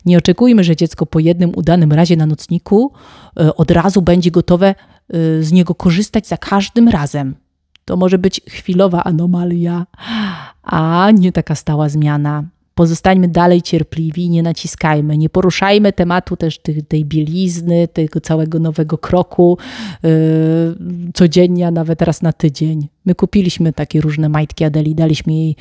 Nie 0.06 0.18
oczekujmy, 0.18 0.64
że 0.64 0.76
dziecko 0.76 1.06
po 1.06 1.18
jednym 1.18 1.52
udanym 1.56 1.92
razie 1.92 2.16
na 2.16 2.26
nocniku 2.26 2.92
e, 3.40 3.54
od 3.54 3.70
razu 3.70 4.02
będzie 4.02 4.30
gotowe 4.30 4.68
e, 4.68 4.74
z 5.42 5.52
niego 5.52 5.74
korzystać 5.74 6.26
za 6.26 6.36
każdym 6.36 6.88
razem. 6.88 7.34
To 7.84 7.96
może 7.96 8.18
być 8.18 8.40
chwilowa 8.48 9.04
anomalia, 9.04 9.86
a 10.62 11.10
nie 11.10 11.32
taka 11.32 11.54
stała 11.54 11.88
zmiana 11.88 12.44
pozostańmy 12.80 13.28
dalej 13.28 13.62
cierpliwi, 13.62 14.30
nie 14.30 14.42
naciskajmy, 14.42 15.18
nie 15.18 15.28
poruszajmy 15.28 15.92
tematu 15.92 16.36
też 16.36 16.58
tej, 16.88 17.04
bielizny, 17.04 17.88
tego 17.88 18.20
całego 18.20 18.58
nowego 18.58 18.98
kroku 18.98 19.58
yy, 20.02 20.10
codziennie, 21.14 21.70
nawet 21.70 22.02
raz 22.02 22.22
na 22.22 22.32
tydzień. 22.32 22.88
My 23.04 23.14
kupiliśmy 23.14 23.72
takie 23.72 24.00
różne 24.00 24.28
majtki 24.28 24.64
Adeli, 24.64 24.94
daliśmy 24.94 25.32
jej, 25.32 25.56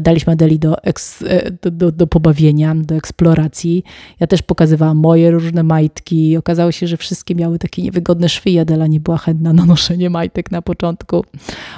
daliśmy 0.00 0.32
Adeli 0.32 0.58
do, 0.58 0.82
eks, 0.82 1.22
e, 1.22 1.50
do, 1.50 1.70
do, 1.70 1.92
do 1.92 2.06
pobawienia, 2.06 2.74
do 2.74 2.94
eksploracji. 2.94 3.84
Ja 4.20 4.26
też 4.26 4.42
pokazywałam 4.42 4.96
moje 4.96 5.30
różne 5.30 5.62
majtki. 5.62 6.36
Okazało 6.36 6.72
się, 6.72 6.86
że 6.86 6.96
wszystkie 6.96 7.34
miały 7.34 7.58
takie 7.58 7.82
niewygodne 7.82 8.28
szwy 8.28 8.50
i 8.50 8.58
Adela 8.58 8.86
nie 8.86 9.00
była 9.00 9.18
chętna 9.18 9.52
na 9.52 9.64
noszenie 9.66 10.10
majtek 10.10 10.50
na 10.50 10.62
początku. 10.62 11.24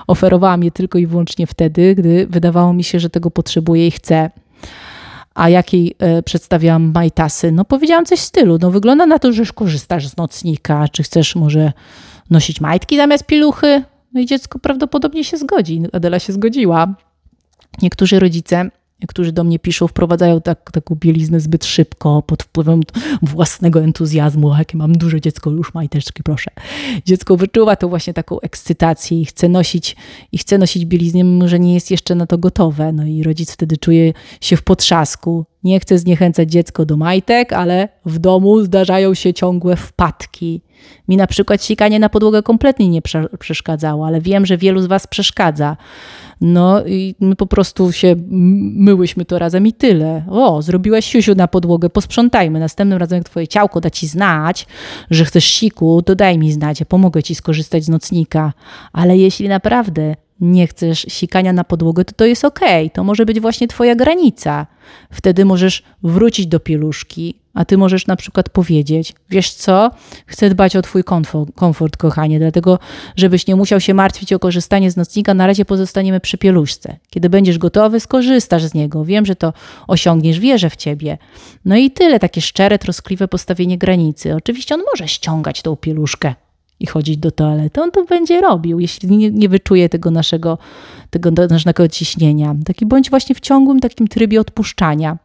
Oferowałam 0.06 0.64
je 0.64 0.70
tylko 0.70 0.98
i 0.98 1.06
wyłącznie 1.06 1.46
wtedy, 1.46 1.94
gdy 1.94 2.26
wydawało 2.26 2.72
mi 2.72 2.84
się, 2.84 3.00
że 3.00 3.10
tego 3.10 3.30
potrzebuje 3.30 3.86
i 3.86 3.90
chcę 3.90 4.30
a 5.34 5.48
jakiej 5.48 5.94
e, 5.98 6.22
przedstawiałam 6.22 6.92
majtasy? 6.94 7.52
No 7.52 7.64
powiedziałam 7.64 8.04
coś 8.04 8.20
w 8.20 8.22
stylu, 8.22 8.58
no 8.60 8.70
wygląda 8.70 9.06
na 9.06 9.18
to, 9.18 9.32
że 9.32 9.42
już 9.42 9.52
korzystasz 9.52 10.08
z 10.08 10.16
nocnika, 10.16 10.88
czy 10.88 11.02
chcesz 11.02 11.36
może 11.36 11.72
nosić 12.30 12.60
majtki 12.60 12.96
zamiast 12.96 13.26
piluchy? 13.26 13.84
No 14.12 14.20
i 14.20 14.26
dziecko 14.26 14.58
prawdopodobnie 14.58 15.24
się 15.24 15.36
zgodzi. 15.36 15.82
Adela 15.92 16.18
się 16.18 16.32
zgodziła. 16.32 16.94
Niektórzy 17.82 18.18
rodzice 18.18 18.70
którzy 19.06 19.32
do 19.32 19.44
mnie 19.44 19.58
piszą, 19.58 19.88
wprowadzają 19.88 20.40
tak, 20.40 20.70
taką 20.70 20.94
bieliznę 20.94 21.40
zbyt 21.40 21.64
szybko, 21.64 22.22
pod 22.22 22.42
wpływem 22.42 22.80
własnego 23.22 23.80
entuzjazmu. 23.80 24.54
Jakie 24.58 24.78
mam 24.78 24.92
duże 24.92 25.20
dziecko, 25.20 25.50
już 25.50 25.74
majteczki, 25.74 26.22
proszę. 26.22 26.50
Dziecko 27.06 27.36
wyczuwa 27.36 27.76
to 27.76 27.88
właśnie 27.88 28.14
taką 28.14 28.40
ekscytację 28.40 29.20
i 29.20 29.24
chce 29.24 29.48
nosić, 29.48 29.96
i 30.32 30.38
chce 30.38 30.58
nosić 30.58 30.84
bieliznę, 30.84 31.24
mimo 31.24 31.48
że 31.48 31.58
nie 31.58 31.74
jest 31.74 31.90
jeszcze 31.90 32.14
na 32.14 32.26
to 32.26 32.38
gotowe. 32.38 32.92
No 32.92 33.06
i 33.06 33.22
rodzic 33.22 33.52
wtedy 33.52 33.76
czuje 33.76 34.12
się 34.40 34.56
w 34.56 34.62
potrzasku. 34.62 35.44
Nie 35.64 35.80
chce 35.80 35.98
zniechęcać 35.98 36.50
dziecko 36.50 36.86
do 36.86 36.96
majtek, 36.96 37.52
ale 37.52 37.88
w 38.04 38.18
domu 38.18 38.64
zdarzają 38.64 39.14
się 39.14 39.34
ciągłe 39.34 39.76
wpadki. 39.76 40.62
Mi 41.08 41.16
na 41.16 41.26
przykład 41.26 41.64
sikanie 41.64 41.98
na 41.98 42.08
podłogę 42.08 42.42
kompletnie 42.42 42.88
nie 42.88 43.02
przeszkadzało, 43.38 44.06
ale 44.06 44.20
wiem, 44.20 44.46
że 44.46 44.56
wielu 44.56 44.80
z 44.80 44.86
Was 44.86 45.06
przeszkadza. 45.06 45.76
No 46.40 46.86
i 46.86 47.14
my 47.20 47.36
po 47.36 47.46
prostu 47.46 47.92
się 47.92 48.16
myłyśmy 48.28 49.24
to 49.24 49.38
razem 49.38 49.66
i 49.66 49.72
tyle. 49.72 50.24
O, 50.30 50.62
zrobiłaś 50.62 51.06
siusiu 51.06 51.34
na 51.34 51.48
podłogę, 51.48 51.90
posprzątajmy. 51.90 52.60
Następnym 52.60 52.98
razem, 52.98 53.16
jak 53.16 53.28
twoje 53.28 53.48
ciałko 53.48 53.80
da 53.80 53.90
ci 53.90 54.06
znać, 54.06 54.66
że 55.10 55.24
chcesz 55.24 55.44
siku, 55.44 56.02
to 56.02 56.14
daj 56.14 56.38
mi 56.38 56.52
znać, 56.52 56.80
ja 56.80 56.86
pomogę 56.86 57.22
ci 57.22 57.34
skorzystać 57.34 57.84
z 57.84 57.88
nocnika. 57.88 58.52
Ale 58.92 59.16
jeśli 59.16 59.48
naprawdę 59.48 60.14
nie 60.42 60.66
chcesz 60.66 61.06
sikania 61.08 61.52
na 61.52 61.64
podłogę, 61.64 62.04
to 62.04 62.12
to 62.12 62.24
jest 62.24 62.44
ok. 62.44 62.60
To 62.92 63.04
może 63.04 63.26
być 63.26 63.40
właśnie 63.40 63.68
twoja 63.68 63.94
granica. 63.94 64.66
Wtedy 65.10 65.44
możesz 65.44 65.82
wrócić 66.02 66.46
do 66.46 66.60
pieluszki, 66.60 67.34
a 67.54 67.64
ty 67.64 67.78
możesz 67.78 68.06
na 68.06 68.16
przykład 68.16 68.50
powiedzieć: 68.50 69.14
Wiesz 69.30 69.52
co, 69.54 69.90
chcę 70.26 70.50
dbać 70.50 70.76
o 70.76 70.82
twój 70.82 71.04
komfort, 71.04 71.50
komfort, 71.54 71.96
kochanie, 71.96 72.38
dlatego, 72.38 72.78
żebyś 73.16 73.46
nie 73.46 73.56
musiał 73.56 73.80
się 73.80 73.94
martwić 73.94 74.32
o 74.32 74.38
korzystanie 74.38 74.90
z 74.90 74.96
nocnika, 74.96 75.34
na 75.34 75.46
razie 75.46 75.64
pozostaniemy 75.64 76.20
przy 76.20 76.38
pieluszce. 76.38 76.96
Kiedy 77.10 77.30
będziesz 77.30 77.58
gotowy, 77.58 78.00
skorzystasz 78.00 78.64
z 78.64 78.74
niego. 78.74 79.04
Wiem, 79.04 79.26
że 79.26 79.36
to 79.36 79.52
osiągniesz, 79.88 80.38
wierzę 80.38 80.70
w 80.70 80.76
ciebie. 80.76 81.18
No 81.64 81.76
i 81.76 81.90
tyle, 81.90 82.18
takie 82.18 82.40
szczere, 82.40 82.78
troskliwe 82.78 83.28
postawienie 83.28 83.78
granicy. 83.78 84.34
Oczywiście 84.34 84.74
on 84.74 84.82
może 84.92 85.08
ściągać 85.08 85.62
tą 85.62 85.76
pieluszkę 85.76 86.34
i 86.82 86.86
chodzić 86.86 87.16
do 87.16 87.30
toalety. 87.30 87.82
On 87.82 87.90
to 87.90 88.04
będzie 88.04 88.40
robił, 88.40 88.80
jeśli 88.80 89.16
nie, 89.16 89.30
nie 89.30 89.48
wyczuje 89.48 89.88
tego 89.88 90.10
naszego, 90.10 90.58
tego 91.10 91.30
naszego 91.30 91.88
ciśnienia. 91.88 92.54
Taki 92.64 92.86
bądź 92.86 93.10
właśnie 93.10 93.34
w 93.34 93.40
ciągłym 93.40 93.80
takim 93.80 94.08
trybie 94.08 94.40
odpuszczania. 94.40 95.18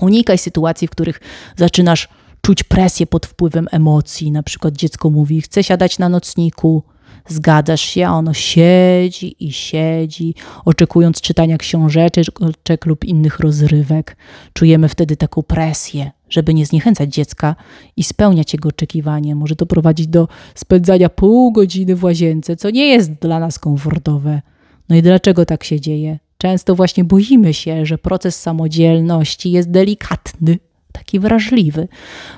Unikaj 0.00 0.38
sytuacji, 0.38 0.88
w 0.88 0.90
których 0.90 1.20
zaczynasz 1.56 2.08
czuć 2.42 2.62
presję 2.62 3.06
pod 3.06 3.26
wpływem 3.26 3.68
emocji. 3.70 4.30
Na 4.30 4.42
przykład 4.42 4.74
dziecko 4.74 5.10
mówi: 5.10 5.40
Chcę 5.40 5.64
siadać 5.64 5.98
na 5.98 6.08
nocniku, 6.08 6.82
zgadzasz 7.28 7.80
się, 7.80 8.06
a 8.06 8.12
ono 8.12 8.34
siedzi 8.34 9.44
i 9.46 9.52
siedzi, 9.52 10.34
oczekując 10.64 11.20
czytania 11.20 11.58
książeczek 11.58 12.86
lub 12.86 13.04
innych 13.04 13.40
rozrywek. 13.40 14.16
Czujemy 14.52 14.88
wtedy 14.88 15.16
taką 15.16 15.42
presję, 15.42 16.10
żeby 16.30 16.54
nie 16.54 16.66
zniechęcać 16.66 17.14
dziecka 17.14 17.56
i 17.96 18.04
spełniać 18.04 18.52
jego 18.52 18.68
oczekiwanie. 18.68 19.34
Może 19.34 19.56
to 19.56 19.66
prowadzić 19.66 20.06
do 20.06 20.28
spędzania 20.54 21.08
pół 21.08 21.52
godziny 21.52 21.96
w 21.96 22.04
łazience, 22.04 22.56
co 22.56 22.70
nie 22.70 22.86
jest 22.86 23.12
dla 23.12 23.40
nas 23.40 23.58
komfortowe. 23.58 24.42
No 24.88 24.96
i 24.96 25.02
dlaczego 25.02 25.46
tak 25.46 25.64
się 25.64 25.80
dzieje? 25.80 26.18
Często 26.38 26.74
właśnie 26.74 27.04
boimy 27.04 27.54
się, 27.54 27.86
że 27.86 27.98
proces 27.98 28.40
samodzielności 28.40 29.52
jest 29.52 29.70
delikatny, 29.70 30.58
taki 30.98 31.20
wrażliwy. 31.20 31.88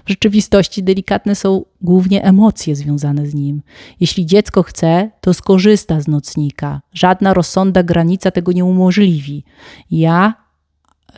W 0.04 0.08
rzeczywistości 0.08 0.82
delikatne 0.82 1.34
są 1.34 1.64
głównie 1.82 2.24
emocje 2.24 2.76
związane 2.76 3.26
z 3.26 3.34
nim. 3.34 3.62
Jeśli 4.00 4.26
dziecko 4.26 4.62
chce, 4.62 5.10
to 5.20 5.34
skorzysta 5.34 6.00
z 6.00 6.08
nocnika. 6.08 6.80
Żadna 6.92 7.34
rozsądna 7.34 7.82
granica 7.82 8.30
tego 8.30 8.52
nie 8.52 8.64
umożliwi. 8.64 9.44
Ja 9.90 10.34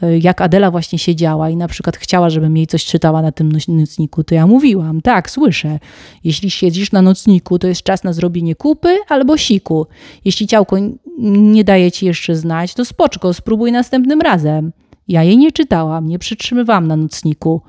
e, 0.03 0.19
jak 0.19 0.41
Adela 0.41 0.71
właśnie 0.71 0.99
siedziała 0.99 1.51
i 1.51 1.57
na 1.57 1.69
przykład 1.69 1.97
chciała, 1.97 2.31
żebym 2.31 2.57
jej 2.57 2.67
coś 2.67 2.85
czytała 2.85 3.23
na 3.23 3.33
tym 3.33 3.53
nocniku, 3.69 4.25
to 4.25 4.35
ja 4.35 4.47
mówiłam, 4.47 5.01
tak, 5.01 5.31
słyszę. 5.31 5.79
Jeśli 6.25 6.51
siedzisz 6.51 6.93
na 6.93 7.03
nocniku, 7.03 7.59
to 7.59 7.67
jest 7.69 7.83
czas 7.83 8.05
na 8.05 8.13
zrobienie 8.13 8.55
kupy 8.55 8.99
albo 9.09 9.37
siku. 9.37 9.87
Jeśli 10.25 10.47
ciałko 10.47 10.77
nie 11.19 11.65
daje 11.65 11.93
ci 11.93 12.07
jeszcze 12.07 12.37
znać, 12.37 12.75
to 12.75 12.85
spoczko, 12.85 13.35
spróbuj 13.35 13.73
następnym 13.73 14.21
razem. 14.21 14.73
Ja 15.09 15.23
jej 15.23 15.39
nie 15.39 15.53
czytałam, 15.53 16.09
nie 16.09 16.19
przytrzymywałam 16.19 16.87
na 16.87 16.97
nocniku. 16.97 17.63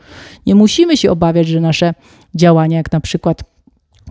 Nie 0.45 0.55
musimy 0.55 0.97
się 0.97 1.11
obawiać, 1.11 1.47
że 1.47 1.59
nasze 1.59 1.93
działania, 2.35 2.77
jak 2.77 2.91
na 2.91 2.99
przykład 2.99 3.43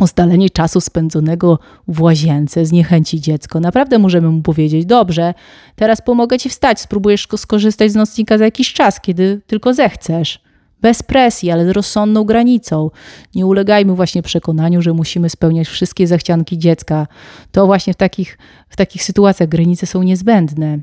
ustalenie 0.00 0.50
czasu 0.50 0.80
spędzonego 0.80 1.58
w 1.88 2.02
łazience 2.02 2.66
zniechęci 2.66 3.20
dziecko. 3.20 3.60
Naprawdę 3.60 3.98
możemy 3.98 4.28
mu 4.28 4.42
powiedzieć: 4.42 4.86
Dobrze, 4.86 5.34
teraz 5.76 6.02
pomogę 6.02 6.38
ci 6.38 6.48
wstać, 6.48 6.80
spróbujesz 6.80 7.28
skorzystać 7.36 7.92
z 7.92 7.94
nocnika 7.94 8.38
za 8.38 8.44
jakiś 8.44 8.72
czas, 8.72 9.00
kiedy 9.00 9.40
tylko 9.46 9.74
zechcesz. 9.74 10.42
Bez 10.80 11.02
presji, 11.02 11.50
ale 11.50 11.66
z 11.66 11.70
rozsądną 11.70 12.24
granicą. 12.24 12.90
Nie 13.34 13.46
ulegajmy 13.46 13.94
właśnie 13.94 14.22
przekonaniu, 14.22 14.82
że 14.82 14.92
musimy 14.92 15.30
spełniać 15.30 15.68
wszystkie 15.68 16.06
zachcianki 16.06 16.58
dziecka. 16.58 17.06
To 17.52 17.66
właśnie 17.66 17.92
w 17.92 17.96
takich, 17.96 18.38
w 18.68 18.76
takich 18.76 19.04
sytuacjach 19.04 19.48
granice 19.48 19.86
są 19.86 20.02
niezbędne. 20.02 20.78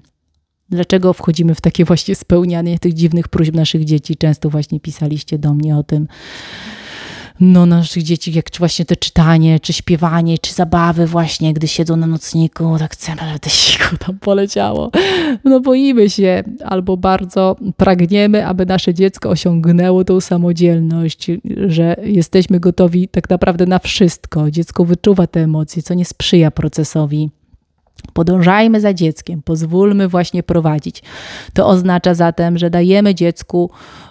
Dlaczego 0.72 1.14
wchodzimy 1.14 1.56
w 1.56 1.62
takie 1.62 1.86
właśnie 1.86 2.16
spełnianie 2.16 2.80
tych 2.80 2.94
dziwnych 2.94 3.28
próśb 3.28 3.54
naszych 3.54 3.86
dzieci? 3.86 4.18
Często 4.18 4.50
właśnie 4.50 4.80
pisaliście 4.80 5.38
do 5.38 5.54
mnie 5.54 5.78
o 5.78 5.84
tym 5.84 6.08
no, 7.40 7.66
naszych 7.66 8.04
dzieci, 8.04 8.34
jak 8.34 8.52
czy 8.52 8.60
właśnie 8.60 8.86
to 8.86 8.96
czytanie, 8.96 9.60
czy 9.60 9.74
śpiewanie, 9.74 10.38
czy 10.38 10.54
zabawy 10.54 11.08
właśnie, 11.08 11.54
gdy 11.54 11.68
siedzą 11.68 11.98
na 11.98 12.08
nocniku, 12.08 12.76
tak 12.80 12.94
chcemy, 12.94 13.22
żeby 13.28 13.40
te 13.40 13.50
siku 13.50 13.98
tam 13.98 14.20
poleciało. 14.20 14.92
No 15.44 15.60
boimy 15.60 16.10
się 16.10 16.44
albo 16.66 16.98
bardzo 16.98 17.56
pragniemy, 17.78 18.48
aby 18.48 18.66
nasze 18.66 18.94
dziecko 18.94 19.30
osiągnęło 19.30 20.04
tą 20.04 20.22
samodzielność, 20.22 21.28
że 21.68 21.96
jesteśmy 22.04 22.60
gotowi 22.60 23.08
tak 23.08 23.30
naprawdę 23.30 23.66
na 23.66 23.80
wszystko. 23.80 24.52
Dziecko 24.52 24.86
wyczuwa 24.86 25.28
te 25.28 25.40
emocje, 25.40 25.84
co 25.84 25.94
nie 25.94 26.06
sprzyja 26.06 26.52
procesowi 26.52 27.30
Podążajmy 28.14 28.82
za 28.82 28.94
dzieckiem, 28.94 29.42
pozwólmy 29.42 30.08
właśnie 30.08 30.44
prowadzić. 30.44 31.04
To 31.54 31.68
oznacza 31.68 32.14
zatem, 32.14 32.58
że 32.58 32.70
dajemy 32.70 33.16
dziecku 33.16 33.70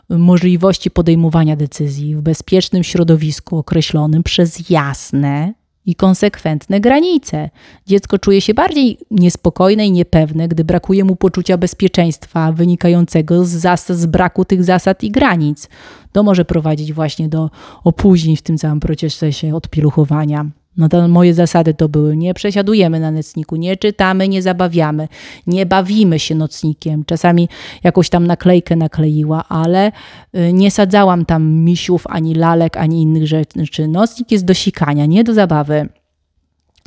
możliwości 0.09 0.91
podejmowania 0.91 1.57
decyzji 1.57 2.17
w 2.17 2.21
bezpiecznym 2.21 2.85
środowisku 2.85 3.59
określonym 3.59 4.23
przez 4.23 4.71
jasne 4.71 5.55
i 5.87 5.95
konsekwentne 5.95 6.81
granice. 6.81 7.51
Dziecko 7.87 8.19
czuje 8.19 8.41
się 8.41 8.55
bardziej 8.55 8.99
niespokojne 9.11 9.87
i 9.87 9.93
niepewne, 9.93 10.49
gdy 10.49 10.65
brakuje 10.65 11.05
mu 11.05 11.17
poczucia 11.17 11.59
bezpieczeństwa 11.59 12.53
wynikającego 12.53 13.45
z, 13.45 13.49
zasad, 13.49 13.97
z 13.97 14.07
braku 14.07 14.45
tych 14.45 14.65
zasad 14.65 15.05
i 15.05 15.11
granic. 15.11 15.69
To 16.13 16.23
może 16.23 16.45
prowadzić 16.45 16.93
właśnie 16.93 17.29
do 17.29 17.51
opóźnień 17.85 18.37
w 18.37 18.43
tym 18.43 18.59
całym 18.59 18.81
procesie 18.81 19.55
odpieluchowania. 19.55 20.47
No 20.79 20.89
to 20.89 21.09
moje 21.09 21.35
zasady 21.35 21.75
to 21.75 21.89
były: 21.89 22.17
nie 22.17 22.35
przesiadujemy 22.35 23.01
na 23.01 23.11
nocniku, 23.11 23.57
nie 23.57 23.77
czytamy, 23.77 24.29
nie 24.29 24.43
zabawiamy, 24.43 25.09
nie 25.47 25.67
bawimy 25.67 26.19
się 26.19 26.35
nocnikiem. 26.35 27.05
Czasami 27.05 27.49
jakąś 27.85 28.09
tam 28.09 28.27
naklejkę 28.27 28.77
nakleiła, 28.77 29.45
ale 29.49 29.93
y, 30.35 30.53
nie 30.53 30.71
sadzałam 30.71 31.25
tam 31.25 31.53
misiów, 31.53 32.07
ani 32.07 32.35
lalek, 32.35 32.77
ani 32.77 33.03
innych 33.03 33.27
rzeczy. 33.27 33.89
Nocnik 33.89 34.31
jest 34.31 34.45
do 34.45 34.55
sikania, 34.55 35.07
nie 35.07 35.25
do 35.25 35.35
zabawy. 35.35 35.89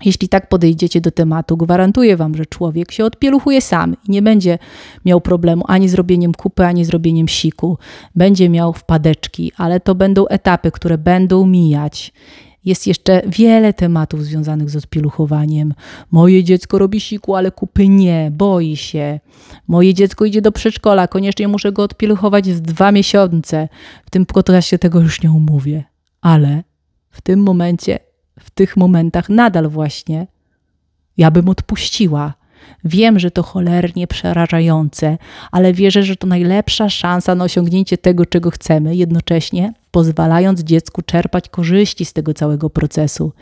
Jeśli 0.06 0.30
tak 0.30 0.50
podejdziecie 0.50 1.02
do 1.02 1.12
tematu, 1.12 1.58
gwarantuję 1.58 2.18
Wam, 2.18 2.36
że 2.36 2.46
człowiek 2.46 2.92
się 2.92 3.06
odpieluchuje 3.06 3.62
sam 3.62 3.96
i 4.08 4.12
nie 4.12 4.22
będzie 4.22 4.60
miał 5.06 5.22
problemu 5.22 5.64
ani 5.68 5.90
z 5.90 5.94
robieniem 5.94 6.34
kupy, 6.34 6.66
ani 6.66 6.86
z 6.86 6.90
robieniem 6.90 7.28
siku. 7.28 7.78
Będzie 8.16 8.50
miał 8.50 8.74
wpadeczki, 8.74 9.52
ale 9.58 9.80
to 9.80 9.96
będą 9.96 10.28
etapy, 10.28 10.72
które 10.72 10.98
będą 10.98 11.46
mijać. 11.46 12.14
Jest 12.66 12.88
jeszcze 12.88 13.22
wiele 13.28 13.74
tematów 13.74 14.26
związanych 14.26 14.70
z 14.70 14.76
odpieluchowaniem. 14.76 15.74
Moje 16.12 16.44
dziecko 16.44 16.78
robi 16.78 17.00
siku, 17.00 17.36
ale 17.36 17.52
kupy 17.52 17.88
nie, 17.88 18.32
boi 18.34 18.78
się. 18.78 19.20
Moje 19.68 19.94
dziecko 19.94 20.26
idzie 20.26 20.42
do 20.42 20.52
przedszkola, 20.52 21.08
koniecznie 21.08 21.48
muszę 21.48 21.72
go 21.72 21.84
odpieluchować 21.84 22.50
w 22.50 22.60
dwa 22.60 22.92
miesiące. 22.92 23.70
W 24.06 24.10
tym 24.10 24.26
podcaście 24.26 24.80
tego 24.80 25.00
już 25.00 25.24
nie 25.24 25.32
umówię. 25.32 25.84
Ale 26.22 26.64
w 27.10 27.22
tym 27.22 27.44
momencie, 27.44 28.00
w 28.40 28.52
tych 28.52 28.78
momentach 28.78 29.30
nadal 29.30 29.70
właśnie 29.70 30.28
ja 31.18 31.32
bym 31.32 31.50
odpuściła. 31.50 32.34
Wiem, 32.84 33.20
że 33.20 33.32
to 33.32 33.44
cholernie 33.44 34.08
przerażające, 34.08 35.18
ale 35.52 35.74
wierzę, 35.74 36.04
że 36.04 36.16
to 36.16 36.28
najlepsza 36.28 36.90
szansa 36.90 37.36
na 37.36 37.44
osiągnięcie 37.44 37.98
tego, 37.98 38.26
czego 38.26 38.52
chcemy, 38.52 38.96
jednocześnie 38.96 39.74
pozwalając 39.92 40.62
dziecku 40.62 41.02
czerpać 41.02 41.50
korzyści 41.50 42.06
z 42.06 42.14
tego 42.14 42.34
całego 42.34 42.70
procesu. 42.70 43.34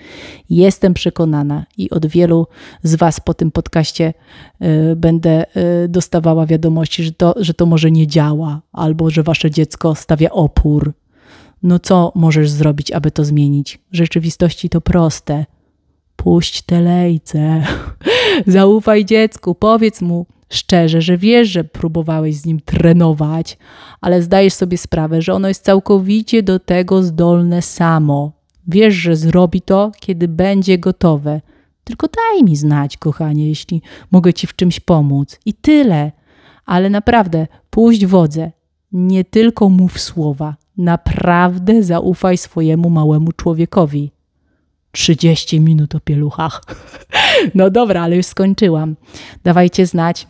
Jestem 0.49 0.93
przekonana 0.93 1.65
i 1.77 1.89
od 1.89 2.05
wielu 2.05 2.47
z 2.83 2.95
Was 2.95 3.19
po 3.19 3.33
tym 3.33 3.51
podcaście 3.51 4.13
y, 4.61 4.95
będę 4.95 5.45
y, 5.83 5.87
dostawała 5.87 6.45
wiadomości, 6.45 7.03
że 7.03 7.11
to, 7.11 7.35
że 7.37 7.53
to 7.53 7.65
może 7.65 7.91
nie 7.91 8.07
działa, 8.07 8.61
albo 8.71 9.09
że 9.09 9.23
Wasze 9.23 9.51
dziecko 9.51 9.95
stawia 9.95 10.29
opór. 10.29 10.93
No 11.63 11.79
co 11.79 12.11
możesz 12.15 12.49
zrobić, 12.49 12.91
aby 12.91 13.11
to 13.11 13.25
zmienić? 13.25 13.79
W 13.91 13.95
rzeczywistości 13.95 14.69
to 14.69 14.81
proste 14.81 15.45
Puść 16.23 16.61
te 16.61 16.81
lejce. 16.81 17.63
Zaufaj 18.47 19.05
dziecku, 19.05 19.55
powiedz 19.55 20.01
mu 20.01 20.25
szczerze, 20.49 21.01
że 21.01 21.17
wiesz, 21.17 21.49
że 21.49 21.63
próbowałeś 21.63 22.35
z 22.35 22.45
nim 22.45 22.59
trenować, 22.59 23.57
ale 24.01 24.21
zdajesz 24.21 24.53
sobie 24.53 24.77
sprawę, 24.77 25.21
że 25.21 25.33
ono 25.33 25.47
jest 25.47 25.63
całkowicie 25.63 26.43
do 26.43 26.59
tego 26.59 27.03
zdolne 27.03 27.61
samo. 27.61 28.31
Wiesz, 28.67 28.93
że 28.93 29.15
zrobi 29.15 29.61
to, 29.61 29.91
kiedy 29.99 30.27
będzie 30.27 30.77
gotowe. 30.77 31.41
Tylko 31.83 32.07
daj 32.07 32.43
mi 32.43 32.55
znać, 32.55 32.97
kochanie, 32.97 33.47
jeśli 33.47 33.81
mogę 34.11 34.33
ci 34.33 34.47
w 34.47 34.55
czymś 34.55 34.79
pomóc. 34.79 35.39
I 35.45 35.53
tyle. 35.53 36.11
Ale 36.65 36.89
naprawdę, 36.89 37.47
puść 37.69 38.05
wodze. 38.05 38.51
Nie 38.91 39.25
tylko 39.25 39.69
mów 39.69 39.99
słowa. 39.99 40.55
Naprawdę 40.77 41.83
zaufaj 41.83 42.37
swojemu 42.37 42.89
małemu 42.89 43.31
człowiekowi. 43.31 44.11
30 44.91 45.59
minut 45.59 45.95
o 45.95 45.99
pieluchach. 45.99 46.61
No 47.55 47.69
dobra, 47.69 48.01
ale 48.01 48.15
już 48.15 48.25
skończyłam. 48.25 48.95
Dawajcie 49.43 49.85
znać. 49.85 50.27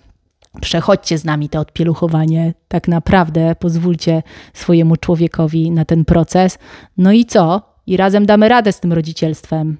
Przechodźcie 0.62 1.17
z 1.17 1.26
nami 1.26 1.50
to 1.50 1.60
odpieluchowanie. 1.60 2.54
Tak 2.67 2.88
naprawdę 2.88 3.56
pozwólcie 3.56 4.24
swojemu 4.54 4.98
człowiekowi 4.98 5.72
na 5.72 5.86
ten 5.86 6.06
proces. 6.06 6.60
No 6.98 7.12
i 7.12 7.26
co? 7.26 7.62
I 7.88 7.98
razem 7.98 8.26
damy 8.26 8.50
radę 8.50 8.72
z 8.72 8.80
tym 8.80 8.93
rodzicielstwem. 8.93 9.78